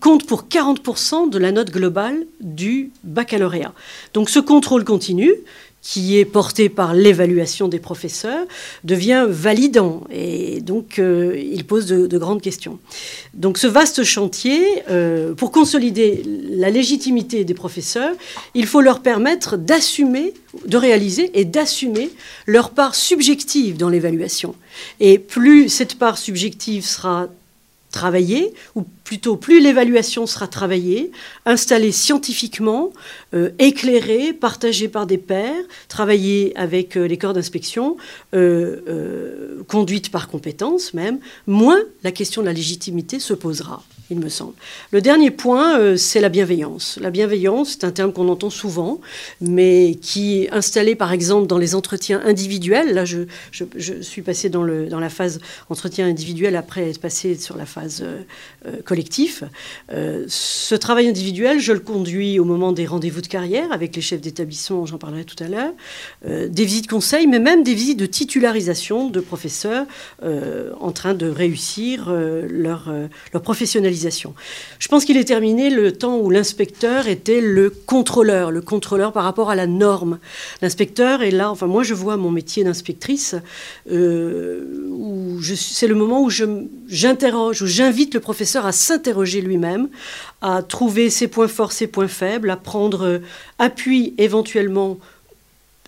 [0.00, 3.72] compte pour 40% de la note globale du baccalauréat.
[4.14, 5.32] Donc ce contrôle continu,
[5.82, 8.46] qui est porté par l'évaluation des professeurs,
[8.84, 10.04] devient validant.
[10.10, 12.78] Et donc, euh, il pose de, grandes questions.
[13.34, 18.14] Donc, ce vaste chantier, euh, pour consolider la légitimité des professeurs,
[18.54, 20.34] il faut leur permettre d'assumer,
[20.66, 22.10] de réaliser et d'assumer
[22.46, 24.54] leur part subjective dans l'évaluation.
[25.00, 27.28] Et plus cette part subjective sera
[27.92, 31.12] travaillée, ou plutôt plus l'évaluation sera travaillée,
[31.46, 32.90] installée scientifiquement,
[33.34, 37.96] euh, éclairée, partagée par des pairs, travaillée avec euh, les corps d'inspection,
[38.34, 43.84] euh, conduite par compétence même, moins la question de la légitimité se posera
[44.20, 44.54] me semble.
[44.90, 46.98] Le dernier point, euh, c'est la bienveillance.
[47.00, 49.00] La bienveillance, c'est un terme qu'on entend souvent,
[49.40, 52.94] mais qui est installé par exemple dans les entretiens individuels.
[52.94, 53.24] Là, je,
[54.02, 58.22] suis passé dans, la phase entretien individuel après être passé sur la phase euh,
[58.66, 59.44] euh, collectif.
[59.90, 64.20] ce travail individuel, je le conduis au moment des rendez-vous de carrière avec les chefs
[64.20, 65.72] d'établissement, j'en parlerai tout à l'heure,
[66.24, 69.86] des visites conseils, mais même des visites de titularisation de professeurs
[70.22, 72.92] en train de réussir leur
[73.42, 74.01] professionnalisation
[74.78, 79.24] je pense qu'il est terminé le temps où l'inspecteur était le contrôleur, le contrôleur par
[79.24, 80.18] rapport à la norme.
[80.60, 83.34] L'inspecteur est là, enfin moi je vois mon métier d'inspectrice,
[83.90, 84.64] euh,
[85.56, 86.30] c'est le moment où
[86.88, 89.88] j'interroge, où j'invite le professeur à s'interroger lui-même,
[90.40, 93.20] à trouver ses points forts, ses points faibles, à prendre
[93.58, 94.98] appui éventuellement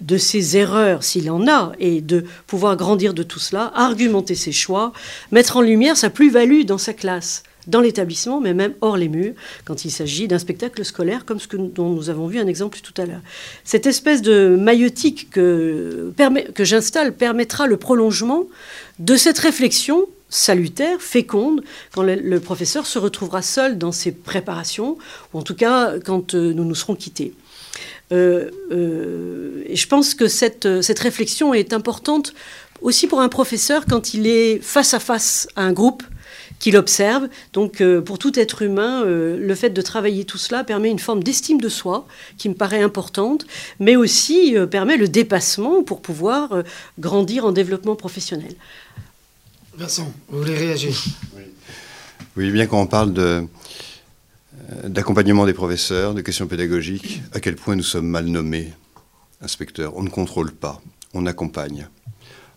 [0.00, 4.52] de ses erreurs, s'il en a, et de pouvoir grandir de tout cela, argumenter ses
[4.52, 4.92] choix,
[5.30, 9.34] mettre en lumière sa plus-value dans sa classe dans l'établissement, mais même hors les murs,
[9.64, 12.78] quand il s'agit d'un spectacle scolaire comme ce que, dont nous avons vu un exemple
[12.82, 13.20] tout à l'heure.
[13.64, 16.12] Cette espèce de maïotique que,
[16.58, 18.44] j'installe permettra le prolongement
[18.98, 21.62] de cette réflexion salutaire, féconde,
[21.94, 24.98] quand le, professeur se retrouvera seul dans ses préparations,
[25.32, 27.34] ou en tout cas quand euh, nous nous serons quittés.
[28.12, 32.34] Euh, euh, je pense que cette réflexion est importante
[32.82, 36.02] aussi pour un professeur quand il est face à face à un groupe
[36.64, 37.28] qu'il observe.
[37.52, 40.98] Donc euh, pour tout être humain, euh, le fait de travailler tout cela permet une
[40.98, 42.06] forme d'estime de soi
[42.38, 43.46] qui me paraît importante,
[43.80, 46.62] mais aussi euh, permet le dépassement pour pouvoir
[46.98, 48.54] grandir en développement professionnel.
[49.76, 50.96] Vincent, vous voulez réagir?
[52.36, 52.50] Oui.
[52.50, 53.44] bien quand on parle de,
[54.84, 58.72] d'accompagnement des professeurs, de questions pédagogiques, à quel point nous sommes mal nommés,
[59.42, 59.94] inspecteurs.
[59.96, 60.80] On ne contrôle pas,
[61.12, 61.88] on accompagne.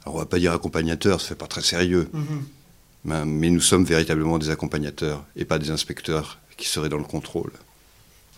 [0.04, 2.08] Alors on ne va pas dire accompagnateur, ça fait pas très sérieux.
[2.14, 2.40] Mm-hmm.
[2.40, 2.57] Ben,
[3.06, 7.52] mais nous sommes véritablement des accompagnateurs et pas des inspecteurs qui seraient dans le contrôle.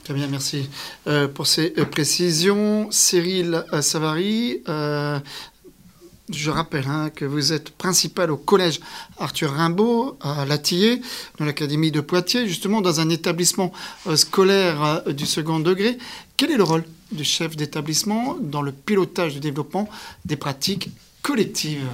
[0.03, 0.69] Très bien, merci
[1.07, 2.87] euh, pour ces euh, précisions.
[2.89, 4.63] Cyril euh, Savary,
[6.31, 8.79] je rappelle hein, que vous êtes principal au collège
[9.17, 11.01] Arthur Rimbaud à Latillé,
[11.37, 13.71] dans l'académie de Poitiers, justement dans un établissement
[14.15, 15.97] scolaire du second degré.
[16.37, 19.89] Quel est le rôle du chef d'établissement dans le pilotage du développement
[20.25, 20.89] des pratiques
[21.23, 21.87] collectives?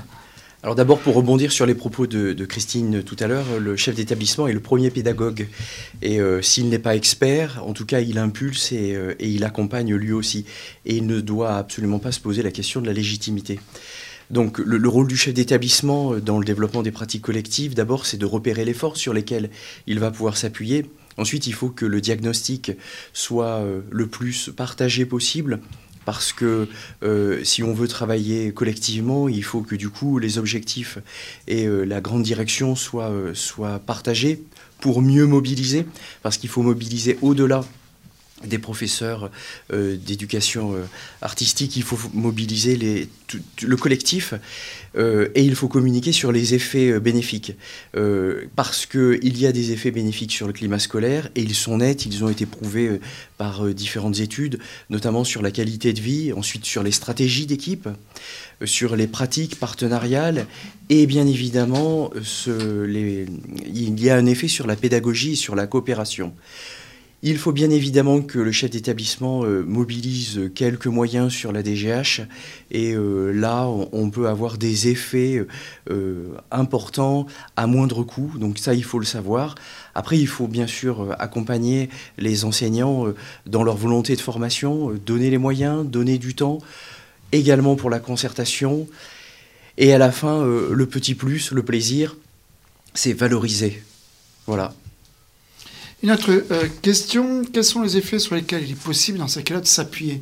[0.66, 4.48] Alors d'abord, pour rebondir sur les propos de, Christine tout à l'heure, le chef d'établissement
[4.48, 5.48] est le premier pédagogue.
[6.02, 9.94] Et euh, s'il n'est pas expert, en tout cas, il impulse euh, et, il accompagne
[9.94, 10.44] lui aussi.
[10.88, 13.60] Et il ne doit absolument pas se poser la question de la légitimité.
[14.32, 18.18] Donc le, rôle du chef d'établissement euh, dans le développement des pratiques collectives, d'abord, c'est
[18.18, 19.52] de repérer les forces sur lesquelles
[19.86, 20.90] il va pouvoir s'appuyer.
[21.18, 22.72] Ensuite, il faut que le diagnostic
[23.14, 25.62] soit le plus partagé possible
[26.06, 26.68] parce que
[27.04, 31.00] euh, si on veut travailler collectivement, il faut que du coup les objectifs
[31.48, 34.44] et euh, la grande direction euh, soient partagés
[34.80, 35.86] pour mieux mobiliser,
[36.22, 37.64] parce qu'il faut mobiliser au-delà
[38.44, 39.32] des professeurs
[39.72, 40.84] euh, d'éducation euh,
[41.22, 43.08] artistique, il faut mobiliser
[43.62, 44.34] le collectif
[44.98, 47.54] euh, et il faut communiquer sur les effets bénéfiques.
[48.56, 52.06] parce qu'il y a des effets bénéfiques sur le climat scolaire et ils sont nets,
[52.06, 53.00] ils ont été prouvés
[53.38, 57.88] par différentes études, notamment sur la qualité de vie, ensuite sur les stratégies d'équipe,
[58.66, 60.46] sur les pratiques partenariales
[60.90, 62.12] et bien évidemment
[62.48, 66.34] il y a un effet sur la pédagogie et sur la coopération
[67.28, 72.22] Il faut bien évidemment que le chef d'établissement euh, mobilise quelques moyens sur la DGH
[72.70, 75.44] et euh, là on, peut avoir des effets
[75.90, 79.56] euh, importants à moindre coût, donc ça il faut le savoir.
[79.96, 83.08] Après il faut bien sûr accompagner les enseignants
[83.48, 86.60] dans leur volonté de formation, donner les moyens, donner du temps,
[87.32, 88.88] également pour la concertation.
[89.80, 92.18] Et à la fin, le petit plus, le plaisir,
[92.94, 93.82] c'est valoriser.
[94.46, 94.76] Voilà.
[96.06, 99.42] Une autre euh, question, quels sont les effets sur lesquels il est possible dans ces
[99.42, 100.22] cas-là de s'appuyer?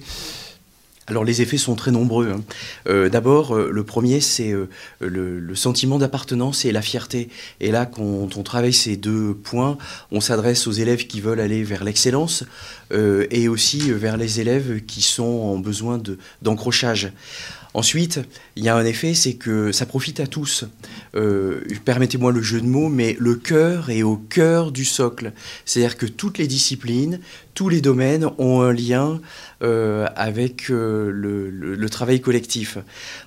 [1.07, 2.29] Alors les effets sont très nombreux.
[2.31, 2.41] hein.
[2.87, 4.55] Euh, D'abord, euh, le premier, c'est
[5.01, 7.27] le, sentiment d'appartenance et la fierté.
[7.59, 9.77] Et là, quand on travaille ces deux points,
[10.13, 12.45] on s'adresse aux élèves qui veulent aller vers l'excellence
[12.93, 17.11] et aussi vers les élèves qui sont en besoin de- d'encrochage.
[17.73, 18.19] Ensuite,
[18.55, 20.65] il y a un effet, c'est que ça profite à tous.
[21.15, 25.33] Euh, Permettez-moi le jeu de mots, mais le cœur est au cœur du socle.
[25.65, 27.19] C'est-à-dire que toutes les disciplines,
[27.55, 29.21] tous les domaines ont un lien
[29.63, 32.77] euh, avec euh, le, le- travail collectif.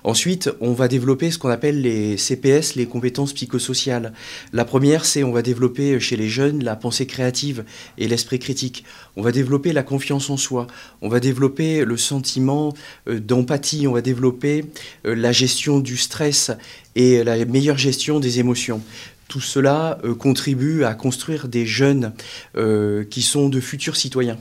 [0.03, 4.11] Ensuite, on va développer ce qu'on appelle les CPS, les compétences psychosociales.
[4.51, 7.63] La première, c'est on va développer chez les jeunes la pensée créative
[7.97, 8.83] et l'esprit critique.
[9.15, 10.67] On va développer la confiance en soi.
[11.01, 12.73] On va développer le sentiment
[13.07, 13.87] d'empathie.
[13.87, 16.51] On va développer euh, la gestion du stress
[16.95, 18.81] et la meilleure gestion des émotions.
[19.27, 22.13] Tout cela euh, contribue à construire des jeunes
[22.55, 24.37] euh, qui sont de futurs citoyens.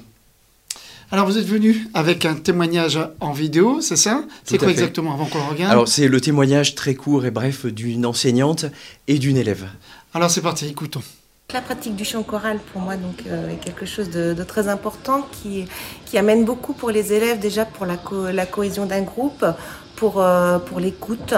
[1.11, 4.25] Alors vous êtes venu avec un témoignage en vidéo, c'est ça?
[4.45, 5.73] C'est quoi exactement avant qu'on le regarde?
[5.73, 8.67] Alors c'est le témoignage très court et bref d'une enseignante
[9.07, 9.67] et d'une élève.
[10.15, 11.03] Alors c'est parti, écoutons.
[11.55, 14.67] La pratique du chant choral, pour moi, donc, euh, est quelque chose de, de très
[14.67, 15.67] important qui,
[16.05, 19.47] qui amène beaucoup pour les élèves, déjà pour la, co- la cohésion d'un groupe,
[19.97, 21.35] pour, euh, pour l'écoute,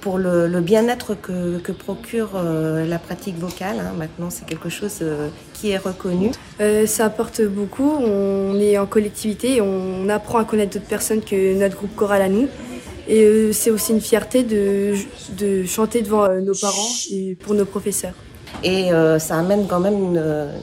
[0.00, 3.78] pour le, le bien-être que, que procure euh, la pratique vocale.
[3.80, 3.92] hein.
[3.98, 6.30] Maintenant, c'est quelque chose euh, qui est reconnu.
[6.86, 11.76] Ça apporte beaucoup, on est en collectivité, on apprend à connaître d'autres personnes que notre
[11.76, 12.48] groupe choral à nous.
[13.08, 14.94] Et c'est aussi une fierté de,
[15.36, 18.14] de chanter devant nos parents et pour nos professeurs.
[18.62, 20.16] Et euh, ça amène quand même une,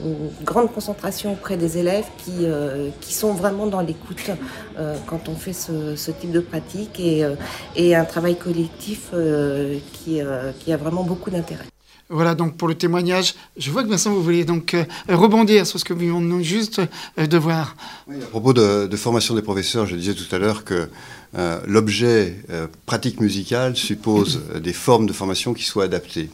[0.04, 4.30] une grande concentration auprès des élèves qui, euh, qui sont vraiment dans l'écoute
[4.78, 7.34] euh, quand on fait ce, ce type de pratique et, euh,
[7.76, 11.64] et un travail collectif euh, qui, euh, qui a vraiment beaucoup d'intérêt.
[12.10, 13.34] Voilà donc pour le témoignage.
[13.58, 16.80] Je vois que Vincent, vous voulez donc euh, rebondir sur ce que nous venons juste
[17.18, 17.76] euh, de voir.
[18.10, 20.88] À propos de, de formation des professeurs, je disais tout à l'heure que
[21.36, 26.30] euh, l'objet euh, pratique musicale suppose euh, des formes de formation qui soient adaptées.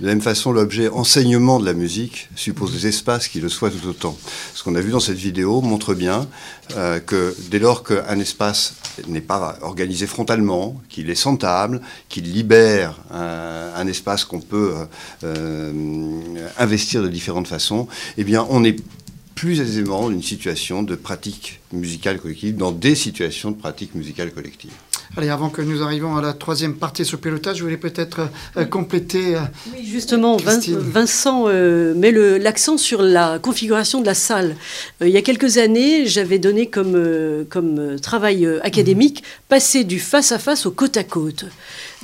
[0.00, 3.70] De la même façon, l'objet enseignement de la musique suppose des espaces qui le soient
[3.70, 4.18] tout autant.
[4.54, 6.28] Ce qu'on a vu dans cette vidéo montre bien
[7.06, 8.74] que dès lors qu'un espace
[9.08, 14.74] n'est pas organisé frontalement, qu'il est sans table, qu'il libère un, un espace qu'on peut
[16.56, 18.76] investir de différentes façons, eh bien, on est
[19.34, 24.30] plus aisément dans une situation de pratique musicale collective, dans des situations de pratique musicale
[24.32, 24.70] collective.
[25.16, 28.64] Allez, avant que nous arrivions à la troisième partie sur pilotage, je voulais peut-être euh,
[28.64, 29.36] compléter.
[29.36, 29.40] euh,
[29.72, 30.78] Oui, justement, Christine.
[30.78, 34.56] Vincent euh, met le- l'accent sur la configuration de la salle.
[35.02, 39.84] Euh, il y a quelques années, j'avais donné comme, euh, comme travail euh, académique passer
[39.84, 41.44] du face-à-face au côte-à-côte.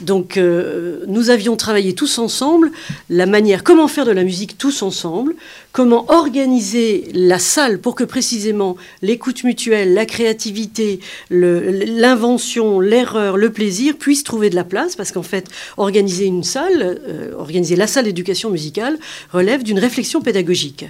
[0.01, 2.71] Donc, euh, nous avions travaillé tous ensemble
[3.11, 5.35] la manière, comment faire de la musique tous ensemble,
[5.73, 13.97] comment organiser la salle pour que précisément l'écoute mutuelle, la créativité, l'invention, l'erreur, le plaisir
[13.97, 18.07] puissent trouver de la place, parce qu'en fait, organiser une salle, euh, organiser la salle
[18.07, 18.99] d'éducation musicale,
[19.33, 20.87] relève d'une réflexion pédagogique.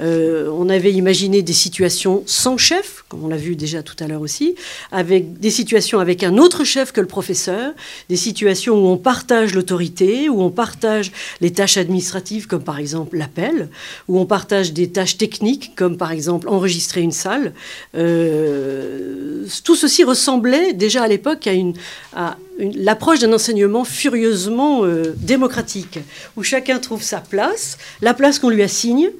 [0.00, 4.08] Euh, on avait imaginé des situations sans chef, comme on l'a vu déjà tout à
[4.08, 4.54] l'heure aussi,
[4.90, 7.72] avec des situations avec un autre chef que le professeur,
[8.08, 13.16] des situations où on partage l'autorité, où on partage les tâches administratives, comme par exemple
[13.16, 13.68] l'appel,
[14.08, 17.52] où on partage des tâches techniques, comme par exemple enregistrer une salle.
[17.94, 21.48] Euh, tout ceci ressemblait déjà à l'époque
[22.14, 25.98] à l'approche d'un enseignement furieusement euh, démocratique,
[26.36, 29.10] où chacun trouve sa place, la place qu'on lui assigne,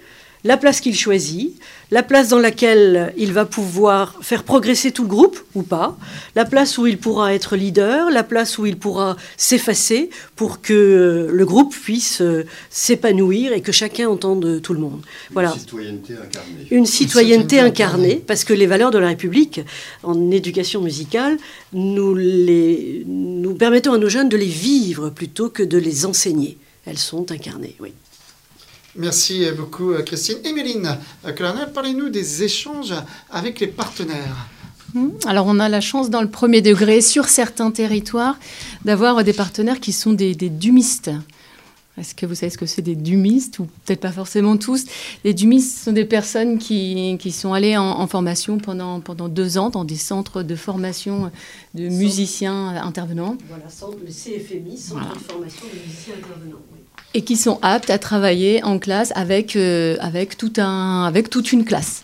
[0.45, 1.59] la place qu'il choisit,
[1.91, 5.97] la place dans laquelle il va pouvoir faire progresser tout le groupe ou pas,
[6.37, 10.75] la place où il pourra être leader, la place où il pourra s'effacer pour que
[10.75, 15.01] euh, le groupe puisse euh, s'épanouir et que chacun entende tout le monde.
[15.33, 15.53] Voilà.
[15.53, 16.67] Une citoyenneté incarnée.
[16.71, 18.05] Une citoyenneté incarnée.
[18.05, 19.63] incarnée, parce que les valeurs de la République
[20.03, 21.39] en éducation musicale,
[21.73, 26.59] nous, les, nous permettons à nos jeunes de les vivre plutôt que de les enseigner.
[26.87, 27.93] Elles sont incarnées, oui.
[28.97, 30.37] Merci beaucoup, euh, Christine.
[30.45, 32.95] Emeline euh, Colonel, parlez-nous des échanges
[33.31, 34.49] avec les partenaires.
[34.95, 35.09] Hmm.
[35.27, 38.39] Alors on a la chance dans le premier degré, sur certains territoires,
[38.85, 41.11] d'avoir des partenaires qui sont des, des dumistes.
[41.99, 44.85] Est-ce que vous savez ce que c'est des dumistes ou peut-être pas forcément tous?
[45.25, 49.59] Les dumistes sont des personnes qui, qui sont allées en, en, formation pendant, pendant deux
[49.59, 51.31] ans dans des centres de formation
[51.75, 53.37] de musiciens intervenants.
[53.49, 55.15] Voilà, centre, le CFMI, Centre voilà.
[55.15, 56.63] de formation de musiciens intervenants.
[56.73, 56.84] Oui.
[57.17, 61.53] Et qui sont aptes à travailler en classe avec, euh, avec, tout un, avec toute
[61.53, 62.03] une classe.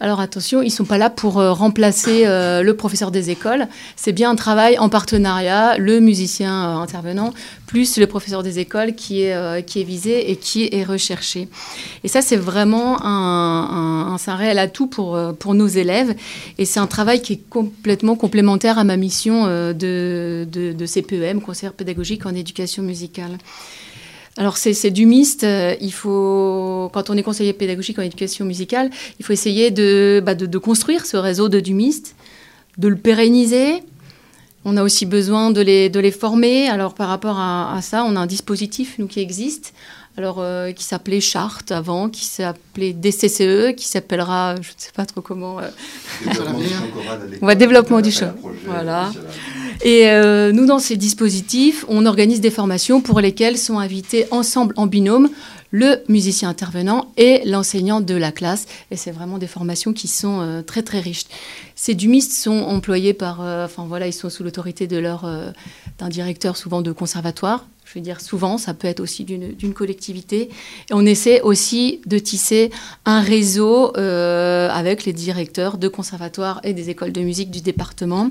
[0.00, 3.68] Alors attention, ils ne sont pas là pour euh, remplacer euh, le professeur des écoles.
[3.96, 7.34] C'est bien un travail en partenariat, le musicien intervenant,
[7.66, 11.48] plus le professeur des écoles qui est, qui est visé et qui est recherché.
[12.02, 16.14] Et ça, c'est vraiment un, un, un, réel atout pour, pour nos élèves.
[16.56, 21.42] Et c'est un travail qui est complètement complémentaire à ma mission de, de, de CPEM,
[21.42, 23.36] conseillère pédagogique en éducation musicale.
[24.38, 25.44] Alors c'est du mixte.
[25.44, 30.22] Euh, il faut, quand on est conseiller pédagogique en éducation musicale, il faut essayer de,
[30.24, 32.16] bah, de, construire ce réseau de dumiste,
[32.76, 33.82] de le pérenniser.
[34.66, 36.68] On a aussi besoin de les, de les former.
[36.68, 39.72] Alors par rapport à, à, ça, on a un dispositif nous qui existe.
[40.16, 45.04] Alors, euh, qui s'appelait Charte avant, qui s'appelait DCCE, qui s'appellera, je ne sais pas
[45.04, 45.58] trop comment.
[45.58, 45.68] Euh...
[46.24, 48.32] Développement du ouais, développement du chant.
[48.66, 49.12] Voilà.
[49.82, 54.72] Et euh, nous, dans ces dispositifs, on organise des formations pour lesquelles sont invités ensemble
[54.78, 55.28] en binôme
[55.70, 58.66] le musicien intervenant et l'enseignant de la classe.
[58.90, 61.24] Et c'est vraiment des formations qui sont euh, très très riches.
[61.74, 65.50] Ces dumistes sont employés par, euh, enfin voilà, ils sont sous l'autorité de leur euh,
[65.98, 67.66] d'un directeur souvent de conservatoire.
[67.86, 70.50] Je veux dire souvent, ça peut être aussi d'une collectivité.
[70.90, 72.70] Et on essaie aussi de tisser
[73.04, 78.30] un réseau avec les directeurs de conservatoires et des écoles de musique du département.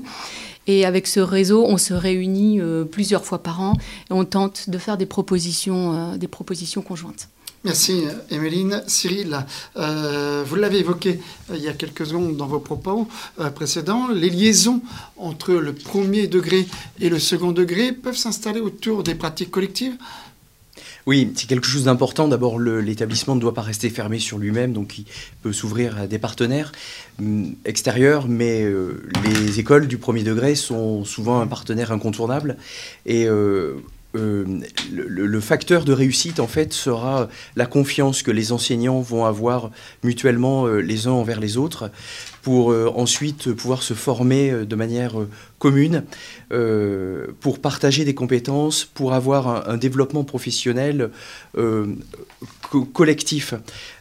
[0.66, 3.74] Et avec ce réseau, on se réunit euh, plusieurs fois par an
[4.10, 7.28] et on tente de faire des propositions, euh, des propositions conjointes.
[7.66, 8.84] Merci, Emeline.
[8.86, 9.44] Cyril,
[9.76, 11.18] euh, vous l'avez évoqué
[11.52, 13.08] il y a quelques secondes dans vos propos
[13.40, 14.80] euh, précédents, les liaisons
[15.16, 16.64] entre le premier degré
[17.00, 19.96] et le second degré peuvent s'installer autour des pratiques collectives?
[21.06, 22.28] Oui, c'est quelque chose d'important.
[22.28, 25.04] D'abord, l'établissement ne doit pas rester fermé sur lui-même, donc il
[25.42, 26.70] peut s'ouvrir à des partenaires
[27.20, 32.56] euh, extérieurs, mais euh, les écoles du premier degré sont souvent un partenaire incontournable.
[33.06, 33.74] Et euh,
[34.16, 34.60] euh,
[34.92, 39.70] le, facteur de réussite, en fait, sera la confiance que les enseignants vont avoir
[40.02, 41.90] mutuellement euh, les uns envers les autres
[42.42, 45.14] pour euh, ensuite pouvoir se former de manière
[45.58, 46.04] commune,
[47.40, 51.10] pour partager des compétences, pour avoir un, développement professionnel
[51.54, 53.54] co collectif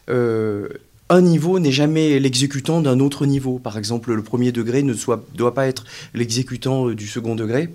[0.08, 3.60] un niveau n'est jamais l'exécutant d'un autre niveau.
[3.60, 4.94] Par exemple, le premier degré ne
[5.36, 7.70] doit pas être l'exécutant du second degré.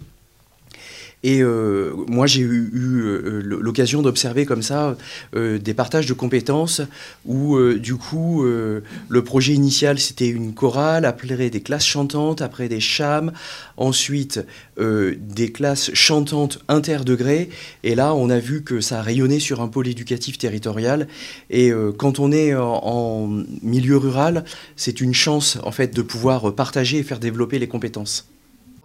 [1.22, 4.96] Et euh, moi, j'ai eu, eu euh, l'occasion d'observer comme ça
[5.36, 6.80] euh, des partages de compétences
[7.26, 12.80] où, du coup, le projet initial, c'était une chorale, après des classes chantantes, après des
[12.80, 13.32] chams,
[13.76, 14.40] ensuite
[14.78, 17.50] des classes chantantes interdegrés.
[17.82, 21.08] Et là, on a vu que ça a rayonné sur un pôle éducatif territorial.
[21.50, 24.44] Et quand on est en, en milieu rural,
[24.76, 28.30] c'est une chance, en fait, de pouvoir partager et faire développer les compétences.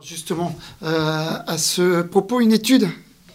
[0.07, 2.87] Justement, euh, à ce propos, une étude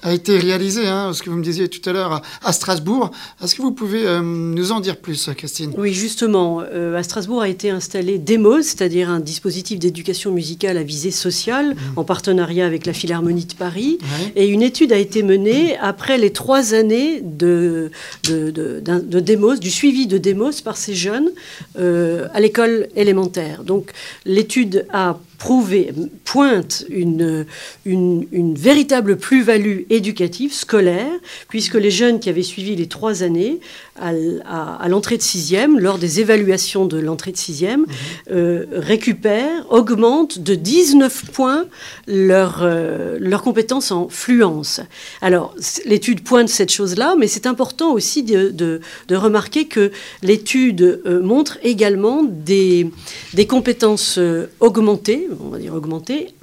[0.03, 3.11] a été réalisée, hein, ce que vous me disiez tout à l'heure, à Strasbourg.
[3.43, 5.75] Est-ce que vous pouvez euh, nous en dire plus, Christine?
[5.77, 10.83] Oui, justement, euh, à Strasbourg a été installé DEMOS, c'est-à-dire un dispositif d'éducation musicale à
[10.83, 11.99] visée sociale, mmh.
[11.99, 13.99] en partenariat avec la Philharmonie de Paris.
[14.01, 14.33] Ouais.
[14.37, 17.91] Et une étude a été menée après les trois années de,
[18.23, 21.31] de, de, de DEMOS, du suivi de DEMOS par ces jeunes
[21.79, 23.65] euh, à l'école élémentaire.
[23.65, 23.91] Donc
[24.25, 25.91] l'étude a prouvé,
[26.25, 27.47] pointe une,
[27.87, 31.11] une, une véritable plus-value éducative, scolaire,
[31.49, 33.59] puisque les jeunes qui avaient suivi les trois années
[33.97, 34.11] à,
[34.45, 37.87] à, à l'entrée de sixième, lors des évaluations de l'entrée de sixième, mmh.
[38.33, 41.65] euh, récupèrent, augmentent de 19 points
[42.07, 44.81] leurs euh, leur compétences en fluence.
[45.23, 45.55] Alors,
[45.87, 49.91] l'étude pointe cette chose-là, mais c'est important aussi de, de, de, remarquer que
[50.23, 52.91] l'étude euh, montre également des,
[53.33, 55.75] des compétences euh, augmentées, on va dire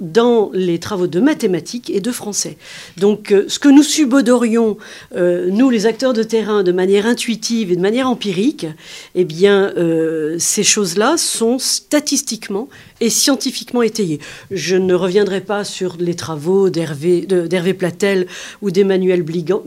[0.00, 2.56] dans les travaux de mathématiques et de français.
[2.96, 4.78] Donc, euh, ce que nous subodorions,
[5.16, 8.66] euh, nous les acteurs de terrain, de manière intuitive et de manière empirique,
[9.14, 12.68] eh bien, euh, ces choses-là sont statistiquement
[13.00, 14.18] et scientifiquement étayées.
[14.50, 17.26] Je ne reviendrai pas sur les travaux d'Hervé,
[17.74, 18.26] Platel
[18.60, 19.62] ou d'Emmanuel Bigan,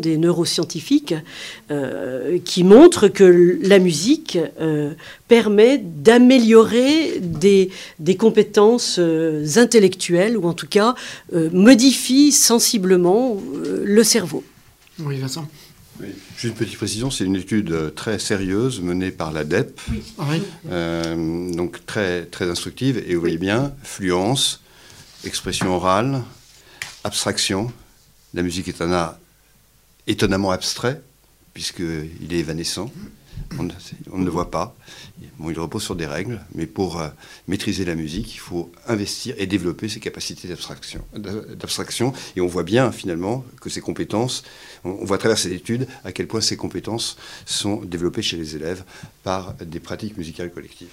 [0.00, 1.14] des neuroscientifiques,
[2.44, 4.38] qui montrent que la musique
[5.32, 10.94] permet d'améliorer des, des, compétences euh, intellectuelles, ou en tout cas
[11.32, 14.44] euh, modifie sensiblement euh, le cerveau.
[14.98, 15.48] Oui, Vincent.
[16.00, 16.08] Oui.
[16.36, 20.02] Juste une petite précision, c'est une étude très sérieuse menée par l'ADEP, oui.
[20.18, 20.42] oui.
[20.70, 24.60] euh, donc très, très instructive, et vous voyez bien, fluence,
[25.24, 26.20] expression orale,
[27.04, 27.72] abstraction.
[28.34, 29.16] La musique est un art
[30.06, 31.00] étonnamment abstrait,
[31.54, 32.92] puisqu'il est évanescent.
[33.58, 34.74] On, ne- le voit pas.
[35.40, 37.08] Il repose sur des règles, mais pour euh,
[37.48, 42.12] maîtriser la musique, il faut investir et développer ses capacités d'abstraction.
[42.36, 44.42] Et on voit bien finalement que ces compétences,
[44.84, 47.16] on, on voit à travers cette étude à quel point ces compétences
[47.46, 48.84] sont développées chez les élèves
[49.22, 50.88] par des pratiques musicales collectives.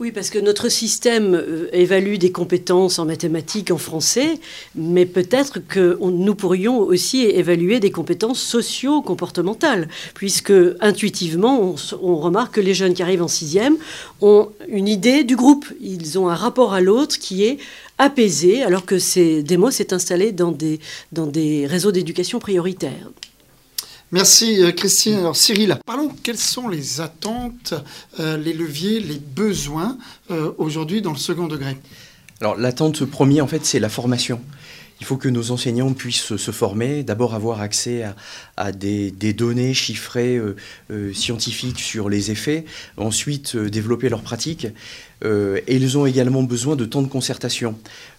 [0.00, 4.40] Oui, parce que notre système euh, évalue des compétences en mathématiques, en français,
[4.74, 12.60] mais peut-être que nous pourrions aussi évaluer des compétences socio-comportementales, puisque intuitivement, on, remarque que
[12.60, 13.76] les jeunes qui arrivent en sixième
[14.20, 15.66] ont une idée du groupe.
[15.80, 17.58] Ils ont un rapport à l'autre qui est
[17.98, 20.80] apaisé, alors que c'est, Demos est installé dans des,
[21.12, 23.10] dans des réseaux d'éducation prioritaires.
[24.12, 25.14] Merci euh, Christine.
[25.14, 27.72] Alors Cyril, parlons quelles sont les attentes,
[28.20, 29.96] euh, les leviers, les besoins
[30.30, 31.78] euh, aujourd'hui dans le second degré?
[32.42, 34.38] Alors l'attente première, en fait, c'est la formation.
[35.00, 38.14] Il faut que nos enseignants puissent se former, d'abord avoir accès à,
[38.56, 40.56] à des, des données chiffrées euh,
[40.90, 42.66] euh, scientifiques sur les effets,
[42.98, 44.68] ensuite euh, développer leurs pratiques.
[45.24, 47.76] Euh, et ils ont également besoin de temps de concertation.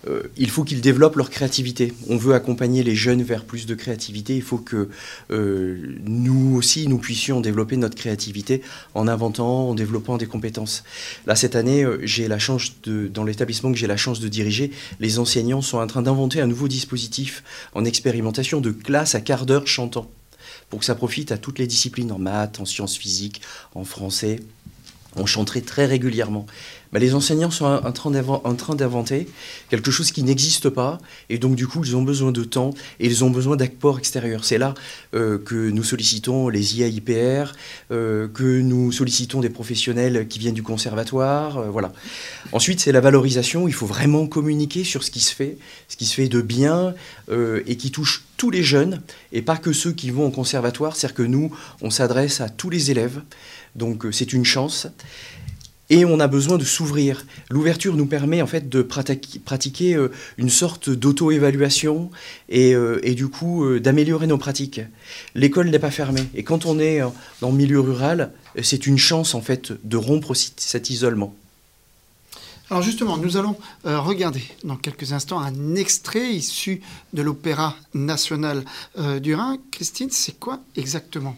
[0.07, 1.93] Euh, il faut qu'ils développent leur créativité.
[2.09, 4.35] On veut accompagner les jeunes vers plus de créativité.
[4.35, 4.89] Il faut que
[5.31, 8.61] euh, nous aussi, nous puissions développer notre créativité
[8.93, 10.83] en inventant, en développant des compétences.
[11.25, 14.71] Là, cette année, j'ai la chance de, dans l'établissement que j'ai la chance de diriger,
[14.99, 17.43] les enseignants sont en train d'inventer un nouveau dispositif
[17.73, 20.09] en expérimentation de classe à quart d'heure chantant,
[20.69, 23.41] pour que ça profite à toutes les disciplines, en maths, en sciences physiques,
[23.75, 24.39] en français.
[25.15, 26.47] On chanterait très régulièrement.
[26.93, 29.27] Mais les enseignants sont en train d'inven- en train d'inventer
[29.69, 32.69] quelque chose qui n'existe pas, et donc du coup, ils ont besoin de temps
[32.99, 34.45] et ils ont besoin d'apports extérieurs.
[34.45, 34.75] C'est là
[35.15, 37.53] euh, que nous sollicitons les IAIPR,
[37.91, 41.91] euh, que nous sollicitons des professionnels qui viennent du conservatoire, euh, voilà.
[42.51, 43.67] Ensuite, c'est la valorisation.
[43.67, 46.93] Il faut vraiment communiquer sur ce qui se fait, ce qui se fait de bien
[47.65, 50.95] et qui touche tous les jeunes et pas que ceux qui vont au conservatoire.
[50.95, 53.21] C'est-à-dire que nous, on s'adresse à tous les élèves,
[53.75, 54.87] donc c'est une chance.
[55.89, 57.25] Et on a besoin de s'ouvrir.
[57.49, 62.09] L'ouverture nous permet en fait de pratiquer, euh, une sorte d'auto-évaluation
[62.49, 64.81] et, euh, du coup euh, d'améliorer nos pratiques.
[65.35, 66.23] L'école n'est pas fermée.
[66.35, 67.01] Et quand on est
[67.41, 68.31] dans le milieu rural,
[68.61, 71.35] c'est une chance en fait de rompre cet isolement.
[72.69, 76.81] Alors justement, nous allons regarder dans quelques instants un extrait issu
[77.13, 78.63] de l'Opéra national
[79.21, 79.57] du Rhin.
[79.69, 81.35] Christine, c'est quoi exactement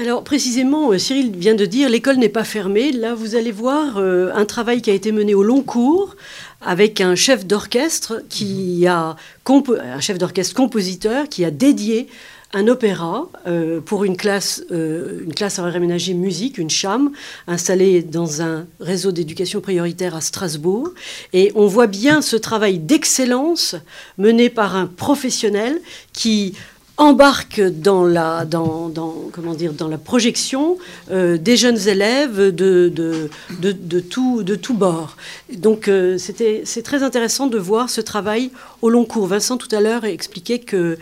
[0.00, 2.90] Alors précisément, euh, Cyril vient de dire l'école n'est pas fermée.
[2.90, 6.16] Là, vous allez voir euh, un travail qui a été mené au long cours
[6.62, 12.08] avec un chef d'orchestre qui a compo- un chef d'orchestre compositeur qui a dédié
[12.54, 17.12] un opéra euh, pour une classe, euh, une classe à réaménager musique, une cham,
[17.46, 20.88] installée dans un réseau d'éducation prioritaire à Strasbourg.
[21.34, 23.76] Et on voit bien ce travail d'excellence
[24.16, 25.78] mené par un professionnel
[26.14, 26.54] qui
[27.00, 30.76] embarque dans la, dans, dans, comment dire, dans la projection
[31.10, 33.30] euh, des jeunes élèves de, de,
[33.60, 35.16] de, de tout, de tout bord.
[35.52, 38.50] Donc euh, c'était- c'est très intéressant de voir ce travail
[38.82, 39.26] au long cours.
[39.26, 40.96] Vincent tout à l'heure expliquait que euh,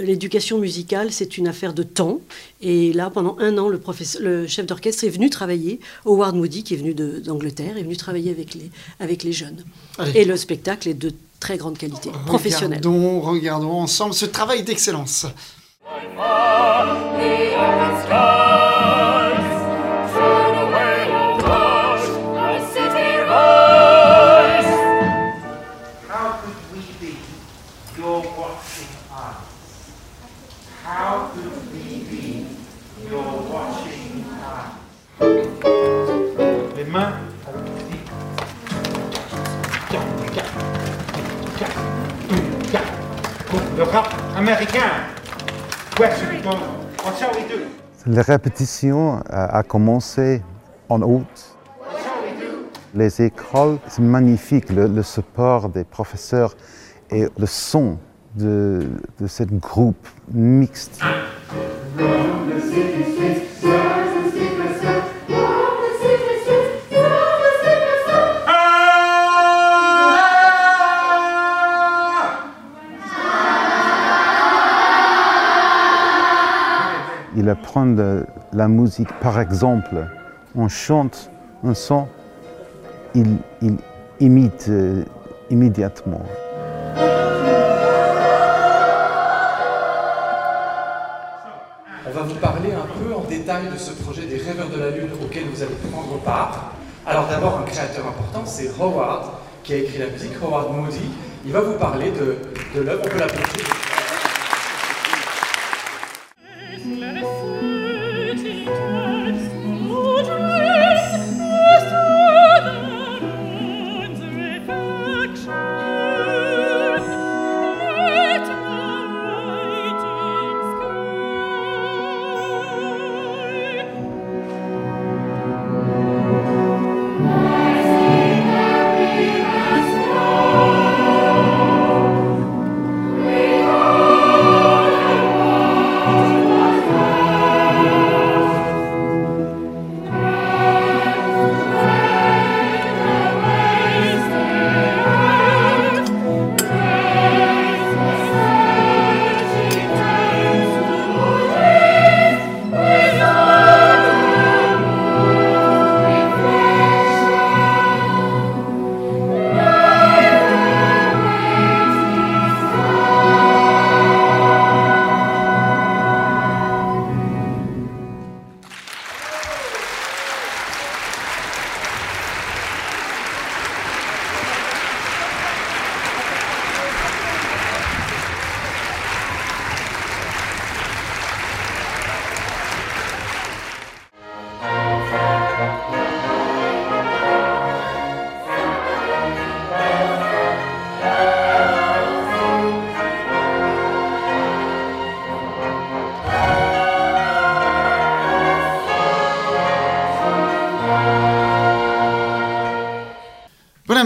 [0.00, 2.18] l'éducation musicale, c'est une affaire de temps.
[2.60, 6.64] Et là, pendant un an, le, professeur, le chef d'orchestre est venu travailler, Howard Moody,
[6.64, 8.68] qui est venu d'Angleterre, est venu travailler avec les,
[8.98, 9.62] avec les jeunes.
[9.98, 10.20] Allez.
[10.20, 12.78] Et le spectacle est de très grande qualité, professionnel.
[12.78, 15.26] Regardons, regardons ensemble ce travail d'excellence.
[43.76, 44.90] Le rap américain.
[45.98, 46.50] Do?
[48.06, 50.42] La répétition a, commencé
[50.88, 51.56] en août.
[52.94, 56.54] Les écoles, c'est magnifique, le, le support des professeurs
[57.10, 57.98] et le son
[58.34, 58.88] de,
[59.20, 61.02] de ce groupe mixte.
[77.46, 77.86] Il apprend
[78.52, 80.08] la musique, par exemple,
[80.56, 81.30] on chante
[81.64, 82.08] un son,
[83.14, 83.76] il, il
[84.18, 85.04] imite euh,
[85.48, 86.24] immédiatement.
[92.04, 94.90] On va vous parler un peu en détail de ce projet des rêveurs de la
[94.90, 96.72] Lune auquel vous allez prendre part.
[97.06, 99.26] Alors d'abord, un créateur important, c'est Howard,
[99.62, 101.12] qui a écrit la musique, Howard Moody.
[101.44, 102.38] Il va vous parler de,
[102.76, 103.75] de l'œuvre, on peut l'applaudir.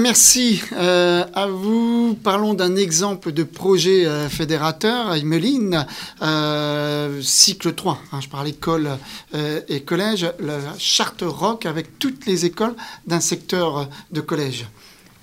[0.01, 2.19] Merci euh, à vous.
[2.23, 5.87] Parlons d'un exemple de projet euh, fédérateur à Imeline,
[6.23, 7.99] euh, cycle 3.
[8.13, 8.99] hein, je parle école
[9.69, 12.75] et collège, la charte rock avec toutes les écoles
[13.07, 14.67] d'un secteur de collège.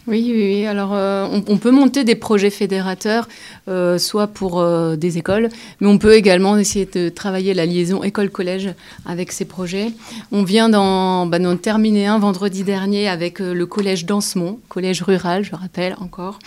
[0.07, 0.65] Oui, oui, oui.
[0.65, 3.27] Alors, euh, on, peut monter des projets fédérateurs,
[3.67, 5.49] euh, soit pour euh, des écoles,
[5.81, 8.69] mais on peut également essayer de travailler la liaison école-collège
[9.05, 9.91] avec ces projets.
[10.31, 15.53] On vient d'en bah, terminer un vendredi dernier avec le collège d'Ansemont, collège rural, je
[15.53, 16.39] rappelle encore.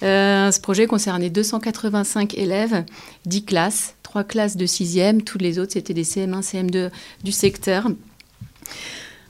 [0.00, 2.82] Ce projet concernait 285 élèves,
[3.26, 6.90] 10 classes, 3 classes de 6e, toutes les autres c'était des CM1, CM2
[7.22, 7.88] du secteur.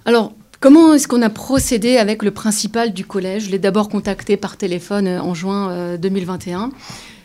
[0.05, 0.33] Alors,
[0.63, 3.47] Comment est-ce qu'on a procédé avec le principal du collège?
[3.47, 6.71] Je l'ai d'abord contacté par téléphone euh, en juin euh, 2021.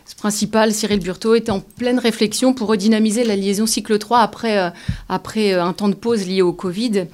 [0.08, 4.58] Ce principal, Cyril Burtot, était en pleine réflexion pour redynamiser la liaison cycle 3 après,
[4.58, 4.70] euh,
[5.10, 7.08] après euh, un temps de pause lié au Covid.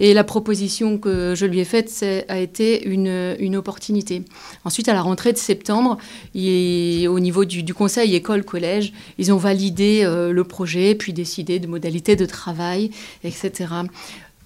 [0.00, 1.92] Et la proposition que je lui ai faite
[2.28, 4.22] a été une, opportunité.
[4.64, 5.98] Ensuite, à la rentrée de septembre,
[6.34, 12.16] au niveau du, conseil école-collège, ils ont validé euh, le projet, puis décidé de modalités
[12.16, 12.90] de travail,
[13.24, 13.66] etc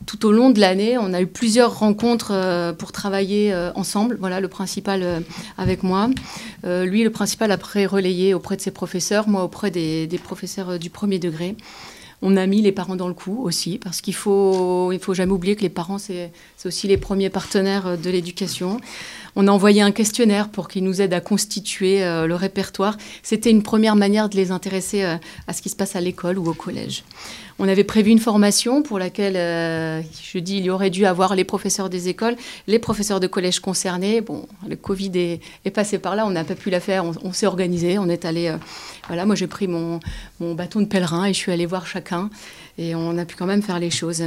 [0.06, 4.16] tout au long de l'année, on a eu plusieurs rencontres euh, pour travailler euh, ensemble.
[4.18, 5.20] Voilà, le principal euh,
[5.58, 6.10] avec moi.
[6.64, 11.18] Lui, le principal après relayé auprès de ses professeurs, moi auprès des, professeurs du premier
[11.18, 11.56] degré.
[12.22, 15.56] On a mis les parents dans le coup aussi, parce qu'il faut, faut jamais oublier
[15.56, 16.30] que les parents, c'est
[16.64, 18.80] aussi les premiers partenaires de l'éducation.
[19.34, 22.98] On a envoyé un questionnaire pour qu'ils nous aident à constituer euh, le répertoire.
[23.22, 25.16] C'était une première manière de les intéresser euh,
[25.46, 27.02] à ce qui se passe à l'école ou au collège.
[27.58, 31.34] On avait prévu une formation pour laquelle, euh, je dis, il y aurait dû avoir
[31.34, 34.20] les professeurs des écoles, les professeurs de collège concernés.
[34.20, 35.12] Bon, le Covid
[35.64, 38.24] est, passé par là, on n'a pas pu la faire, on, s'est organisé, on est
[38.26, 38.54] allé.
[39.06, 40.00] voilà, moi j'ai pris mon,
[40.40, 42.28] mon bâton de pèlerin et je suis allée voir chacun
[42.78, 44.22] et on a pu quand même faire les choses.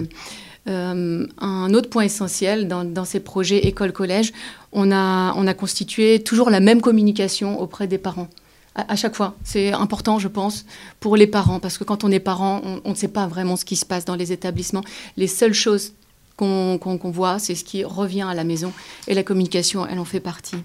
[0.67, 4.33] Euh, un autre point essentiel dans, ces projets école-collège,
[4.71, 8.27] on a, on a constitué toujours la même communication auprès des parents.
[8.75, 10.65] À, chaque fois, c'est important, je pense,
[10.99, 13.63] pour les parents, parce que quand on est parent, on ne sait pas vraiment ce
[13.63, 14.83] qui se passe dans les établissements.
[15.15, 15.93] Les seules choses
[16.35, 18.73] qu'on voit, c'est ce qui revient à la maison,
[19.07, 20.57] et la communication, elle en fait partie.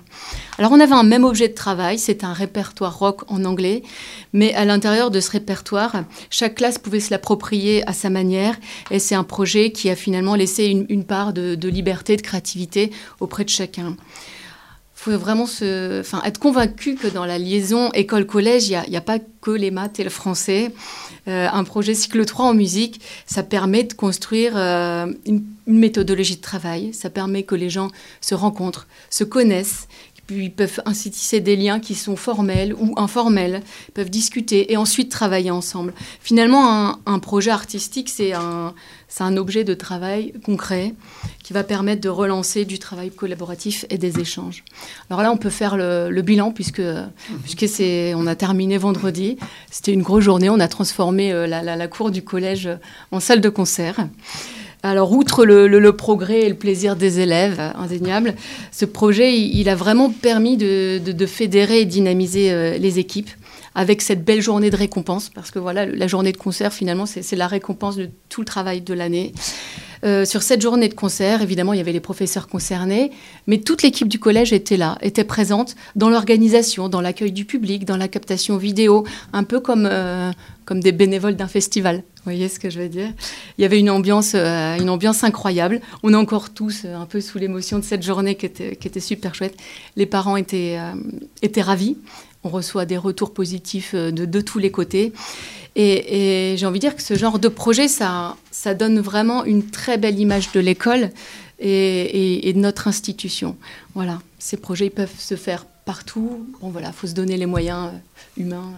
[0.58, 3.82] Alors on avait un même objet de travail, c'est un répertoire rock en anglais,
[4.32, 8.56] mais à l'intérieur de ce répertoire, chaque classe pouvait se l'approprier à sa manière,
[8.90, 12.90] et c'est un projet qui a finalement laissé une, part de liberté, de créativité
[13.20, 13.96] auprès de chacun.
[15.02, 15.46] Faut vraiment
[16.26, 20.04] être convaincu que dans la liaison école-collège, il n'y a, pas que les maths et
[20.04, 20.74] le français.
[21.26, 26.42] Euh, un projet cycle 3 en musique, ça permet de construire euh, une, méthodologie de
[26.42, 27.88] travail, ça permet que les gens
[28.20, 29.88] se rencontrent, se connaissent,
[30.38, 33.62] ils peuvent ainsi tisser des liens qui sont formels ou informels,
[33.94, 35.94] peuvent discuter et ensuite travailler ensemble.
[36.20, 40.94] Finalement, un, projet artistique, c'est un, objet de travail concret
[41.42, 44.64] qui va permettre de relancer du travail collaboratif et des échanges.
[45.08, 49.36] Alors là, on peut faire le, bilan puisque, on a terminé vendredi.
[49.70, 50.48] C'était une grosse journée.
[50.50, 52.68] On a transformé euh, la cour du collège
[53.10, 54.06] en salle de concert.
[54.82, 58.34] Alors, outre le, progrès et le plaisir des élèves, indéniable,
[58.72, 63.30] ce projet, il, a vraiment permis de, fédérer et dynamiser euh, les équipes
[63.74, 67.36] avec cette belle journée de récompense, parce que voilà, la journée de concert, finalement, c'est
[67.36, 69.32] la récompense de tout le travail de l'année.
[70.02, 73.12] Euh, sur cette journée de concert, évidemment, il y avait les professeurs concernés,
[73.46, 77.84] mais toute l'équipe du collège était là, était présente dans l'organisation, dans l'accueil du public,
[77.84, 80.32] dans la captation vidéo, un peu comme, euh,
[80.64, 82.02] comme des bénévoles d'un festival.
[82.20, 83.14] Vous voyez ce que je veux dire?
[83.56, 85.80] Il y avait une ambiance, euh, une ambiance incroyable.
[86.02, 89.00] On est encore tous un peu sous l'émotion de cette journée qui était, qui était
[89.00, 89.56] super chouette.
[89.96, 90.92] Les parents étaient, euh,
[91.40, 91.96] étaient ravis.
[92.44, 95.14] On reçoit des retours positifs de, de tous les côtés.
[95.76, 99.64] Et, j'ai envie de dire que ce genre de projet, ça, ça donne vraiment une
[99.70, 101.10] très belle image de l'école
[101.58, 103.56] et, et, et, de notre institution.
[103.94, 106.46] Voilà, ces projets ils peuvent se faire partout.
[106.60, 108.70] Bon voilà, faut se donner les moyens euh, humains.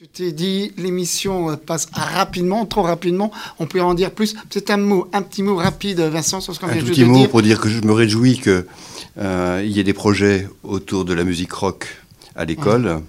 [0.00, 3.30] Tu t'es dit, l'émission passe rapidement, trop rapidement.
[3.58, 4.36] On peut en dire plus.
[4.50, 6.90] C'est un mot, un petit mot rapide, Vincent, sur ce qu'on vient de dire.
[6.90, 8.66] Un petit mot pour dire que je me réjouis qu'il
[9.16, 11.86] euh, y ait des projets autour de la musique rock
[12.36, 13.00] à l'école.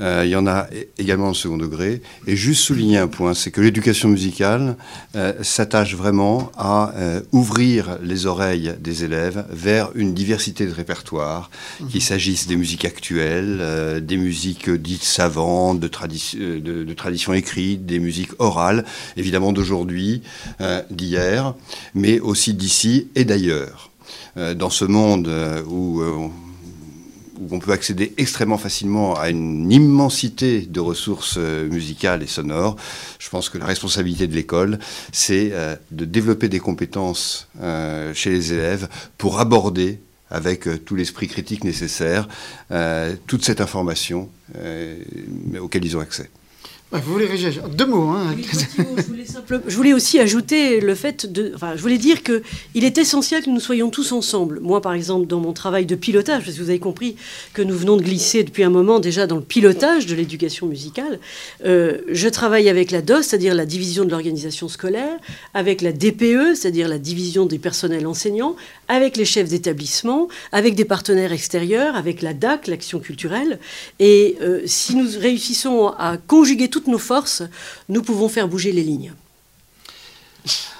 [0.00, 0.66] Euh, il y en a
[0.98, 2.02] également au second degré.
[2.26, 4.76] Et juste souligner un point, c'est que l'éducation musicale
[5.14, 11.50] euh, s'attache vraiment à euh, ouvrir les oreilles des élèves vers une diversité de répertoires,
[11.90, 17.86] qu'il s'agisse des musiques actuelles, des musiques dites savantes, de, tradi de, de, tradition écrite,
[17.86, 18.84] des musiques orales,
[19.16, 20.22] évidemment d'aujourd'hui,
[20.90, 21.54] d'hier,
[21.94, 23.90] mais aussi d'ici et d'ailleurs.
[24.36, 25.30] Dans ce monde
[25.68, 26.02] où
[27.40, 32.76] où on peut accéder extrêmement facilement à une immensité de ressources musicales et sonores.
[33.18, 34.78] Je pense que la responsabilité de l'école,
[35.12, 40.96] c'est euh, de développer des compétences euh, chez les élèves pour aborder avec euh, tout
[40.96, 42.28] l'esprit critique nécessaire,
[42.70, 44.98] euh, toute cette information euh,
[45.60, 46.30] auquel ils ont accès.
[46.92, 48.10] Ouais, Vous voulez réagir Deux mots.
[48.10, 48.36] Hein.
[49.66, 51.50] Je voulais aussi ajouter le fait de.
[51.54, 52.42] Enfin, je voulais dire que
[52.74, 54.60] il est essentiel que nous soyons tous ensemble.
[54.60, 57.16] Moi, par exemple, dans mon travail de pilotage, parce que vous avez compris
[57.54, 61.18] que nous venons de glisser depuis un moment déjà dans le pilotage de l'éducation musicale,
[61.64, 65.16] euh, je travaille avec la DOS, c'est-à-dire la division de l'organisation scolaire,
[65.54, 68.54] avec la DPE, c'est-à-dire la division des personnels enseignants,
[68.86, 73.58] avec les chefs d'établissement, avec des partenaires extérieurs, avec la DAC, l'action culturelle.
[73.98, 77.42] Et euh, si nous réussissons à conjuguer toutes nos forces,
[77.88, 79.14] nous pouvons faire bouger les lignes.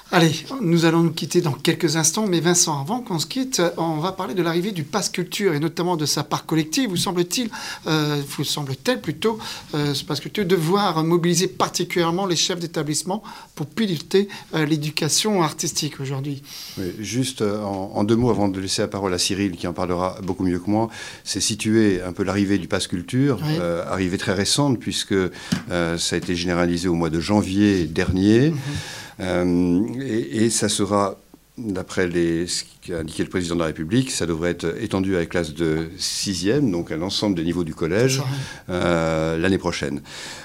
[0.09, 0.31] Allez,
[0.61, 4.13] nous allons nous quitter dans quelques instants, mais Vincent, avant qu'on se quitte, on va
[4.13, 6.89] parler de l'arrivée du pass culture et notamment de sa part collective.
[6.89, 7.49] Vous semble-t-il,
[7.87, 9.37] euh, vous semble-t-elle plutôt,
[9.75, 13.21] euh, ce pass culture devoir mobiliser particulièrement les chefs d'établissement
[13.53, 16.41] pour piloter euh, l'éducation artistique aujourd'hui
[16.77, 19.67] Oui, juste euh, en, en deux mots avant de laisser la parole à Cyril qui
[19.67, 20.87] en parlera beaucoup mieux que moi,
[21.25, 23.57] c'est situer un peu l'arrivée du pass culture, Oui.
[23.59, 28.47] euh, arrivée très récente puisque euh, ça a été généralisé au mois de janvier dernier.
[28.47, 28.51] Euh,
[29.19, 31.17] et, et ça sera,
[31.57, 35.25] d'après ce qu'a indiqué le président de la République, ça devrait être étendu à la
[35.25, 38.21] classe de 6e, donc à l'ensemble des niveaux du collège,
[38.69, 40.01] euh, l'année prochaine.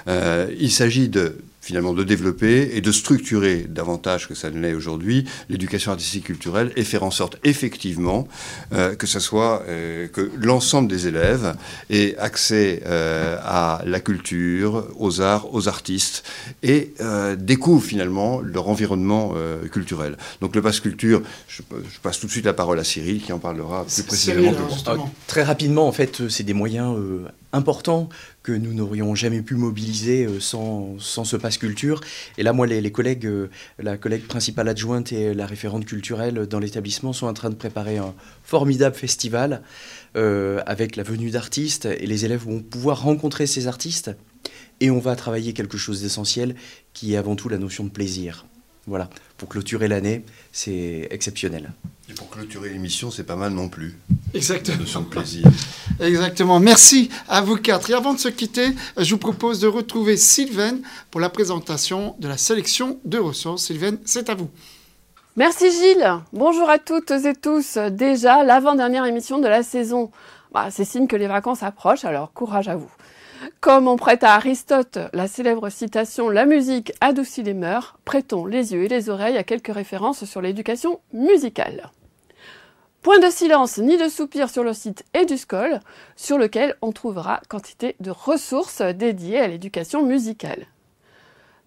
[0.07, 4.73] Euh, il s'agit de finalement de développer et de structurer davantage que ça ne l'est
[4.73, 8.27] aujourd'hui l'éducation artistique culturelle et faire en sorte effectivement
[8.73, 11.55] euh, que ça soit euh, que l'ensemble des élèves
[11.89, 16.23] aient accès euh, à la culture, aux arts, aux artistes
[16.63, 20.17] et euh, découvrent finalement leur environnement euh, culturel.
[20.41, 23.31] Donc le passe culture, je, je passe tout de suite la parole à Cyril qui
[23.31, 24.57] en parlera plus précisément que.
[24.87, 24.95] Ah,
[25.27, 28.09] Très rapidement, en fait, c'est des moyens euh, importants
[28.43, 32.01] que nous n'aurions jamais pu mobiliser euh, sans, ce passe culture.
[32.37, 36.45] Et là, moi, les, les collègues, euh, la collègue principale adjointe et la référente culturelle
[36.47, 38.13] dans l'établissement sont en train de préparer un
[38.43, 39.61] formidable festival
[40.15, 44.11] euh, avec la venue d'artistes et les élèves vont pouvoir rencontrer ces artistes
[44.79, 46.55] et on va travailler quelque chose d'essentiel
[46.93, 48.45] qui est avant tout la notion de plaisir.
[48.85, 51.71] Voilà, pour clôturer l'année, c'est exceptionnel.
[52.09, 53.97] Et pour clôturer l'émission, c'est pas mal non plus.
[54.33, 54.77] Exactement.
[54.77, 55.45] De plaisir.
[56.01, 56.59] Exactement.
[56.59, 57.89] Merci à vous quatre.
[57.89, 60.81] Et avant de se quitter, je vous propose de retrouver Sylvaine
[61.11, 63.63] pour la présentation de la sélection de ressources.
[63.63, 64.49] Sylvaine, c'est à vous.
[65.37, 66.19] Merci Gilles.
[66.33, 67.77] Bonjour à toutes et tous.
[67.77, 70.11] Déjà l'avant-dernière émission de la saison.
[70.53, 72.91] Bah, c'est signe que les vacances approchent, alors courage à vous.
[73.61, 78.73] Comme on prête à Aristote la célèbre citation La musique adoucit les mœurs, prêtons les
[78.73, 81.91] yeux et les oreilles à quelques références sur l'éducation musicale.
[83.01, 85.79] Point de silence ni de soupir sur le site Eduscol,
[86.15, 90.67] sur lequel on trouvera quantité de ressources dédiées à l'éducation musicale.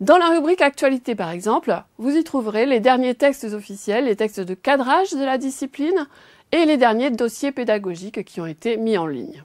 [0.00, 4.40] Dans la rubrique Actualité, par exemple, vous y trouverez les derniers textes officiels, les textes
[4.40, 6.06] de cadrage de la discipline
[6.52, 9.42] et les derniers dossiers pédagogiques qui ont été mis en ligne.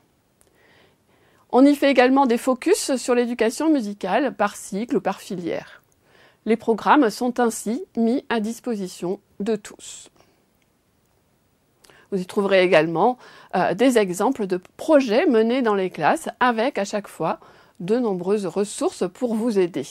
[1.52, 5.82] On y fait également des focus sur l'éducation musicale par cycle ou par filière.
[6.46, 10.10] Les programmes sont ainsi mis à disposition de tous.
[12.12, 13.18] Vous y trouverez également
[13.56, 17.40] euh, des exemples de projets menés dans les classes avec à chaque fois
[17.80, 19.86] de nombreuses ressources pour vous aider.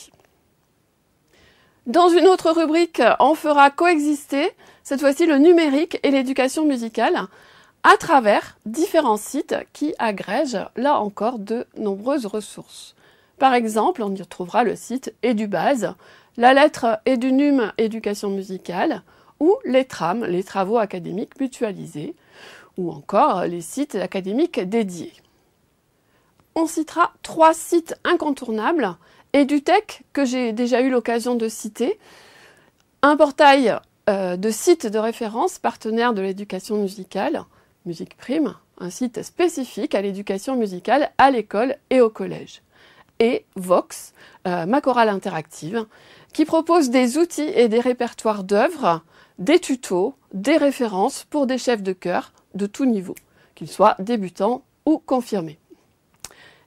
[1.87, 4.51] Dans une autre rubrique, on fera coexister
[4.83, 7.27] cette fois-ci le numérique et l'éducation musicale
[7.83, 12.95] à travers différents sites qui agrègent là encore de nombreuses ressources.
[13.39, 15.95] Par exemple, on y retrouvera le site EduBase,
[16.37, 19.01] la lettre EduNum Éducation musicale
[19.39, 22.15] ou les TRAM, les travaux académiques mutualisés,
[22.77, 25.13] ou encore les sites académiques dédiés.
[26.53, 28.95] On citera trois sites incontournables
[29.33, 31.99] EduTech, que j'ai déjà eu l'occasion de citer,
[33.01, 33.75] un portail
[34.09, 37.45] euh, de sites de référence partenaire de l'éducation musicale,
[37.85, 42.61] Musique Prime, un site spécifique à l'éducation musicale à l'école et au collège.
[43.19, 44.13] Et Vox,
[44.47, 45.85] euh, ma chorale interactive,
[46.33, 49.01] qui propose des outils et des répertoires d'œuvres,
[49.39, 53.15] des tutos, des références pour des chefs de chœur de tout niveau,
[53.55, 55.59] qu'ils soient débutants ou confirmés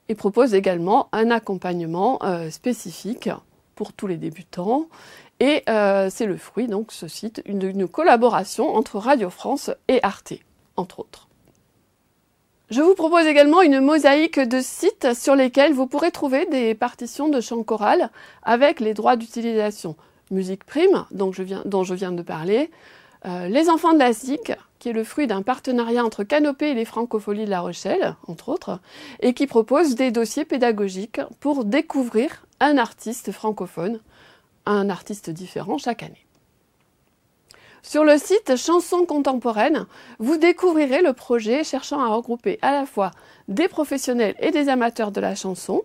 [0.09, 3.31] et propose également un accompagnement euh, spécifique
[3.75, 4.89] pour tous les débutants.
[5.41, 10.35] Et euh, c'est le fruit, donc, ce site, d'une collaboration entre Radio France et Arte,
[10.77, 11.29] entre autres.
[12.71, 17.29] Je vous propose également une mosaïque de sites sur lesquels vous pourrez trouver des partitions
[17.29, 18.11] de chant choral
[18.43, 19.97] avec les droits d'utilisation.
[20.31, 21.43] Musique Prime, dont je
[21.95, 22.71] viens de parler,
[23.27, 26.75] euh, Les Enfants de la SIC, qui est le fruit d'un partenariat entre Canopée et
[26.75, 28.81] les Francopholies de La Rochelle, entre autres,
[29.21, 34.01] et qui propose des dossiers pédagogiques pour découvrir un artiste francophone,
[34.67, 36.24] un artiste différent chaque année.
[37.85, 39.87] Sur le site Chansons contemporaines,
[40.19, 43.11] vous découvrirez le projet cherchant à regrouper à la fois
[43.47, 45.83] des professionnels et des amateurs de la chanson,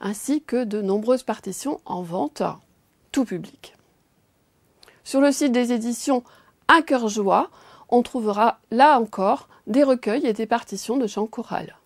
[0.00, 2.42] ainsi que de nombreuses partitions en vente
[3.12, 3.76] tout public.
[5.04, 6.24] Sur le site des éditions
[6.66, 7.48] À cœur joie,
[7.90, 11.76] on trouvera là encore des recueils et des partitions de chants chorales,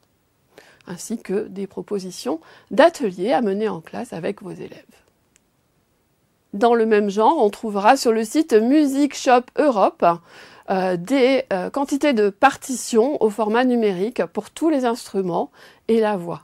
[0.87, 2.41] ainsi que des propositions
[2.71, 4.99] d'ateliers à mener en classe avec vos élèves.
[6.53, 10.05] Dans le même genre, on trouvera sur le site Music Shop Europe
[10.70, 15.51] euh, des euh, quantités de partitions au format numérique pour tous les instruments
[15.88, 16.42] et la voix.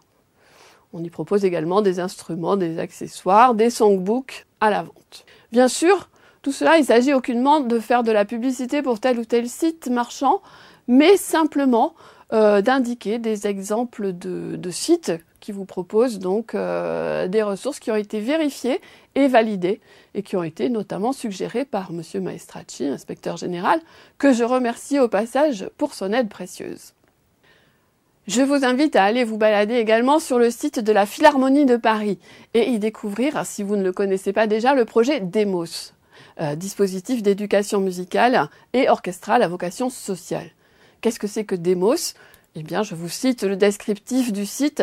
[0.92, 5.24] On y propose également des instruments, des accessoires, des songbooks à la vente.
[5.52, 6.08] Bien sûr,
[6.42, 9.88] tout cela, il s'agit aucunement de faire de la publicité pour tel ou tel site
[9.88, 10.40] marchand,
[10.86, 11.94] mais simplement
[12.32, 15.12] euh, d'indiquer des exemples de, sites
[15.46, 18.80] qui vous proposent donc euh, des ressources qui ont été vérifiées
[19.14, 19.80] et validées
[20.14, 22.02] et qui ont été notamment suggérées par M.
[22.20, 23.78] Maestracci, inspecteur général,
[24.18, 26.94] que je remercie au passage pour son aide précieuse.
[28.26, 31.76] Je vous invite à aller vous balader également sur le site de la Philharmonie de
[31.76, 32.18] Paris
[32.52, 35.92] et y découvrir, si vous ne le connaissez pas déjà, le projet Demos,
[36.40, 40.50] euh, dispositif d'éducation musicale et orchestrale à vocation sociale.
[41.00, 42.14] Qu'est-ce que c'est que Demos?
[42.56, 44.82] Eh bien, je vous cite le descriptif du site.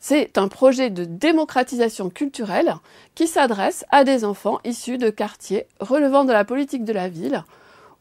[0.00, 2.74] C'est un projet de démocratisation culturelle
[3.14, 7.44] qui s'adresse à des enfants issus de quartiers relevant de la politique de la ville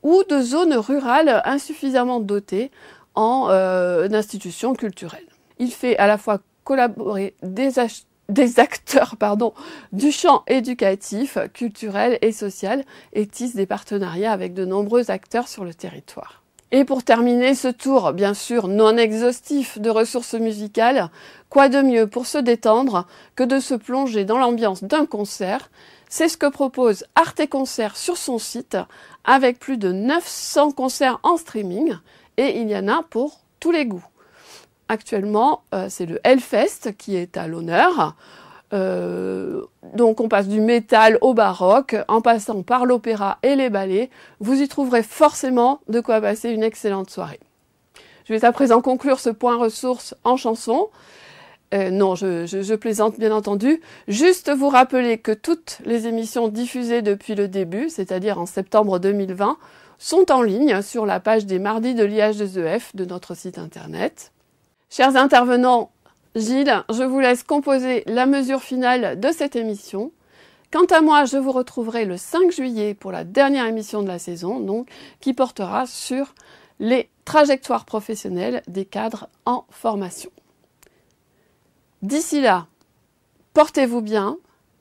[0.04, 2.70] ou de zones rurales insuffisamment dotées
[3.16, 5.26] en euh, institutions culturelles.
[5.58, 7.80] Il fait à la fois collaborer des,
[8.60, 9.16] acteurs
[9.92, 12.84] du champ éducatif, culturel et social
[13.14, 16.45] et tisse des partenariats avec de nombreux acteurs sur le territoire.
[16.72, 21.10] Et pour terminer ce tour, bien sûr non exhaustif de ressources musicales,
[21.50, 25.70] quoi de mieux pour se détendre que de se plonger dans l'ambiance d'un concert?
[26.10, 28.78] C'est ce que propose Arte Concert sur son site,
[29.24, 31.96] avec plus de 900 concerts en streaming,
[32.38, 34.06] et il y en a pour tous les goûts.
[34.88, 38.16] Actuellement, euh, c'est le Hellfest qui est à l'honneur.
[38.74, 39.62] Euh,
[39.94, 44.10] donc on passe du métal au baroque, en passant par l'opéra et les ballets.
[44.40, 47.40] Vous y trouverez forcément de quoi passer une excellente soirée.
[48.26, 50.90] Je vais à présent conclure ce point ressources en chanson.
[51.74, 53.82] Euh, non, je, plaisante bien entendu.
[54.08, 59.58] Juste vous rappeler que toutes les émissions diffusées depuis le début, c'est-à-dire en septembre 2020,
[59.98, 64.32] sont en ligne sur la page des mardis de l'IH2EF de notre site internet.
[64.90, 65.92] Chers intervenants,
[66.36, 70.12] Gilles, je vous laisse composer la mesure finale de cette émission.
[70.70, 74.20] Quant à moi, je vous retrouverai le 5 juillet pour la dernière émission de la
[74.20, 74.90] saison, donc,
[75.22, 76.36] qui portera sur
[76.80, 80.30] les trajectoires professionnelles des cadres en formation.
[82.02, 82.68] D'ici là,
[83.54, 84.38] portez-vous bien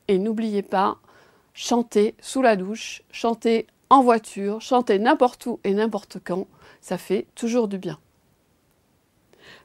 [0.09, 0.97] et n'oubliez pas,
[1.53, 6.47] chantez sous la douche, chantez en voiture, chantez n'importe où et n'importe quand,
[6.81, 7.97] ça fait toujours du bien.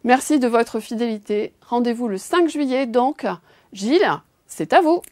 [0.05, 1.53] Merci de votre fidélité.
[1.69, 3.27] Rendez-vous le 5 juillet donc.
[3.73, 5.03] Gilles, c'est à vous.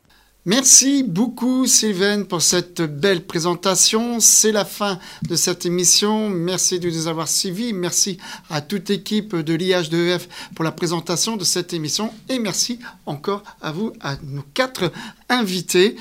[0.47, 4.19] Merci beaucoup Sylvain pour cette belle présentation.
[4.19, 6.31] C'est la fin de cette émission.
[6.31, 7.75] Merci de nous avoir suivis.
[7.75, 8.17] Merci
[8.49, 10.23] à toute l'équipe de l'IH2F
[10.55, 12.11] pour la présentation de cette émission.
[12.31, 14.91] Et merci encore à vous, à nos quatre
[15.29, 15.97] invités.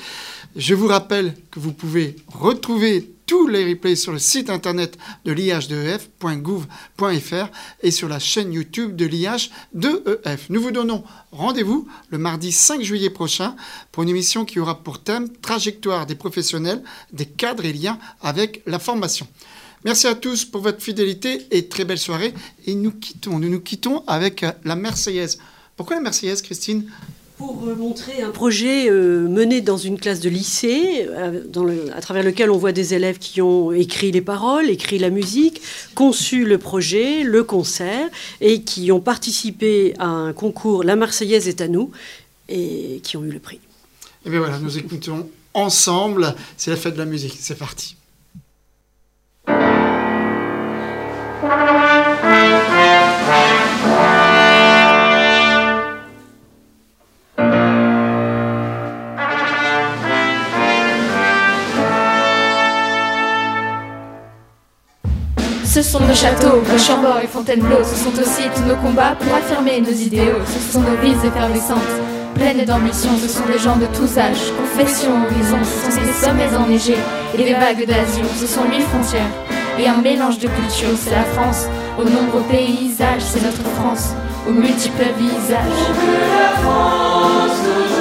[0.56, 5.32] Je vous rappelle que vous pouvez retrouver tous les replays sur le site internet de
[5.32, 7.50] l'IH2EF.gouv.fr
[7.82, 10.38] et sur la chaîne YouTube de l'IH2EF.
[10.48, 13.54] Nous vous donnons rendez-vous le mardi 5 juillet prochain
[13.92, 18.62] pour une émission qui aura pour thème Trajectoire des professionnels, des cadres et liens avec
[18.66, 19.28] la formation.
[19.84, 22.32] Merci à tous pour votre fidélité et très belle soirée.
[22.64, 25.38] Et nous quittons, nous nous quittons avec la Marseillaise.
[25.76, 26.90] Pourquoi la Marseillaise, Christine?
[27.38, 31.40] Pour montrer un projet euh, mené dans une classe de lycée, euh,
[31.94, 35.62] à travers lequel on voit des élèves qui ont écrit les paroles, écrit la musique,
[35.94, 38.08] conçu le projet, le concert,
[38.40, 41.92] et qui ont participé à un concours La Marseillaise est à nous,
[42.48, 43.60] et qui ont eu le prix.
[44.26, 47.96] Et bien voilà, nous écoutons ensemble, c'est la fête de la musique, c'est parti.
[65.78, 67.84] Ce sont nos châteaux, Chambord et Fontainebleau.
[67.84, 70.42] Ce sont aussi tous nos combats pour affirmer nos idéaux.
[70.44, 71.78] Ce sont nos vies effervescentes,
[72.34, 73.10] pleines d'ambition.
[73.22, 75.62] Ce sont des gens de tous âges, confessions, horizons.
[75.62, 76.98] Ce sont des sommets enneigés
[77.32, 78.24] et des vagues d'azur.
[78.40, 79.30] Ce sont huit frontières
[79.78, 80.98] et un mélange de cultures.
[81.00, 83.22] C'est la France, aux nombreux paysages.
[83.22, 84.14] C'est notre France,
[84.48, 85.78] aux multiples visages.
[86.40, 87.97] la France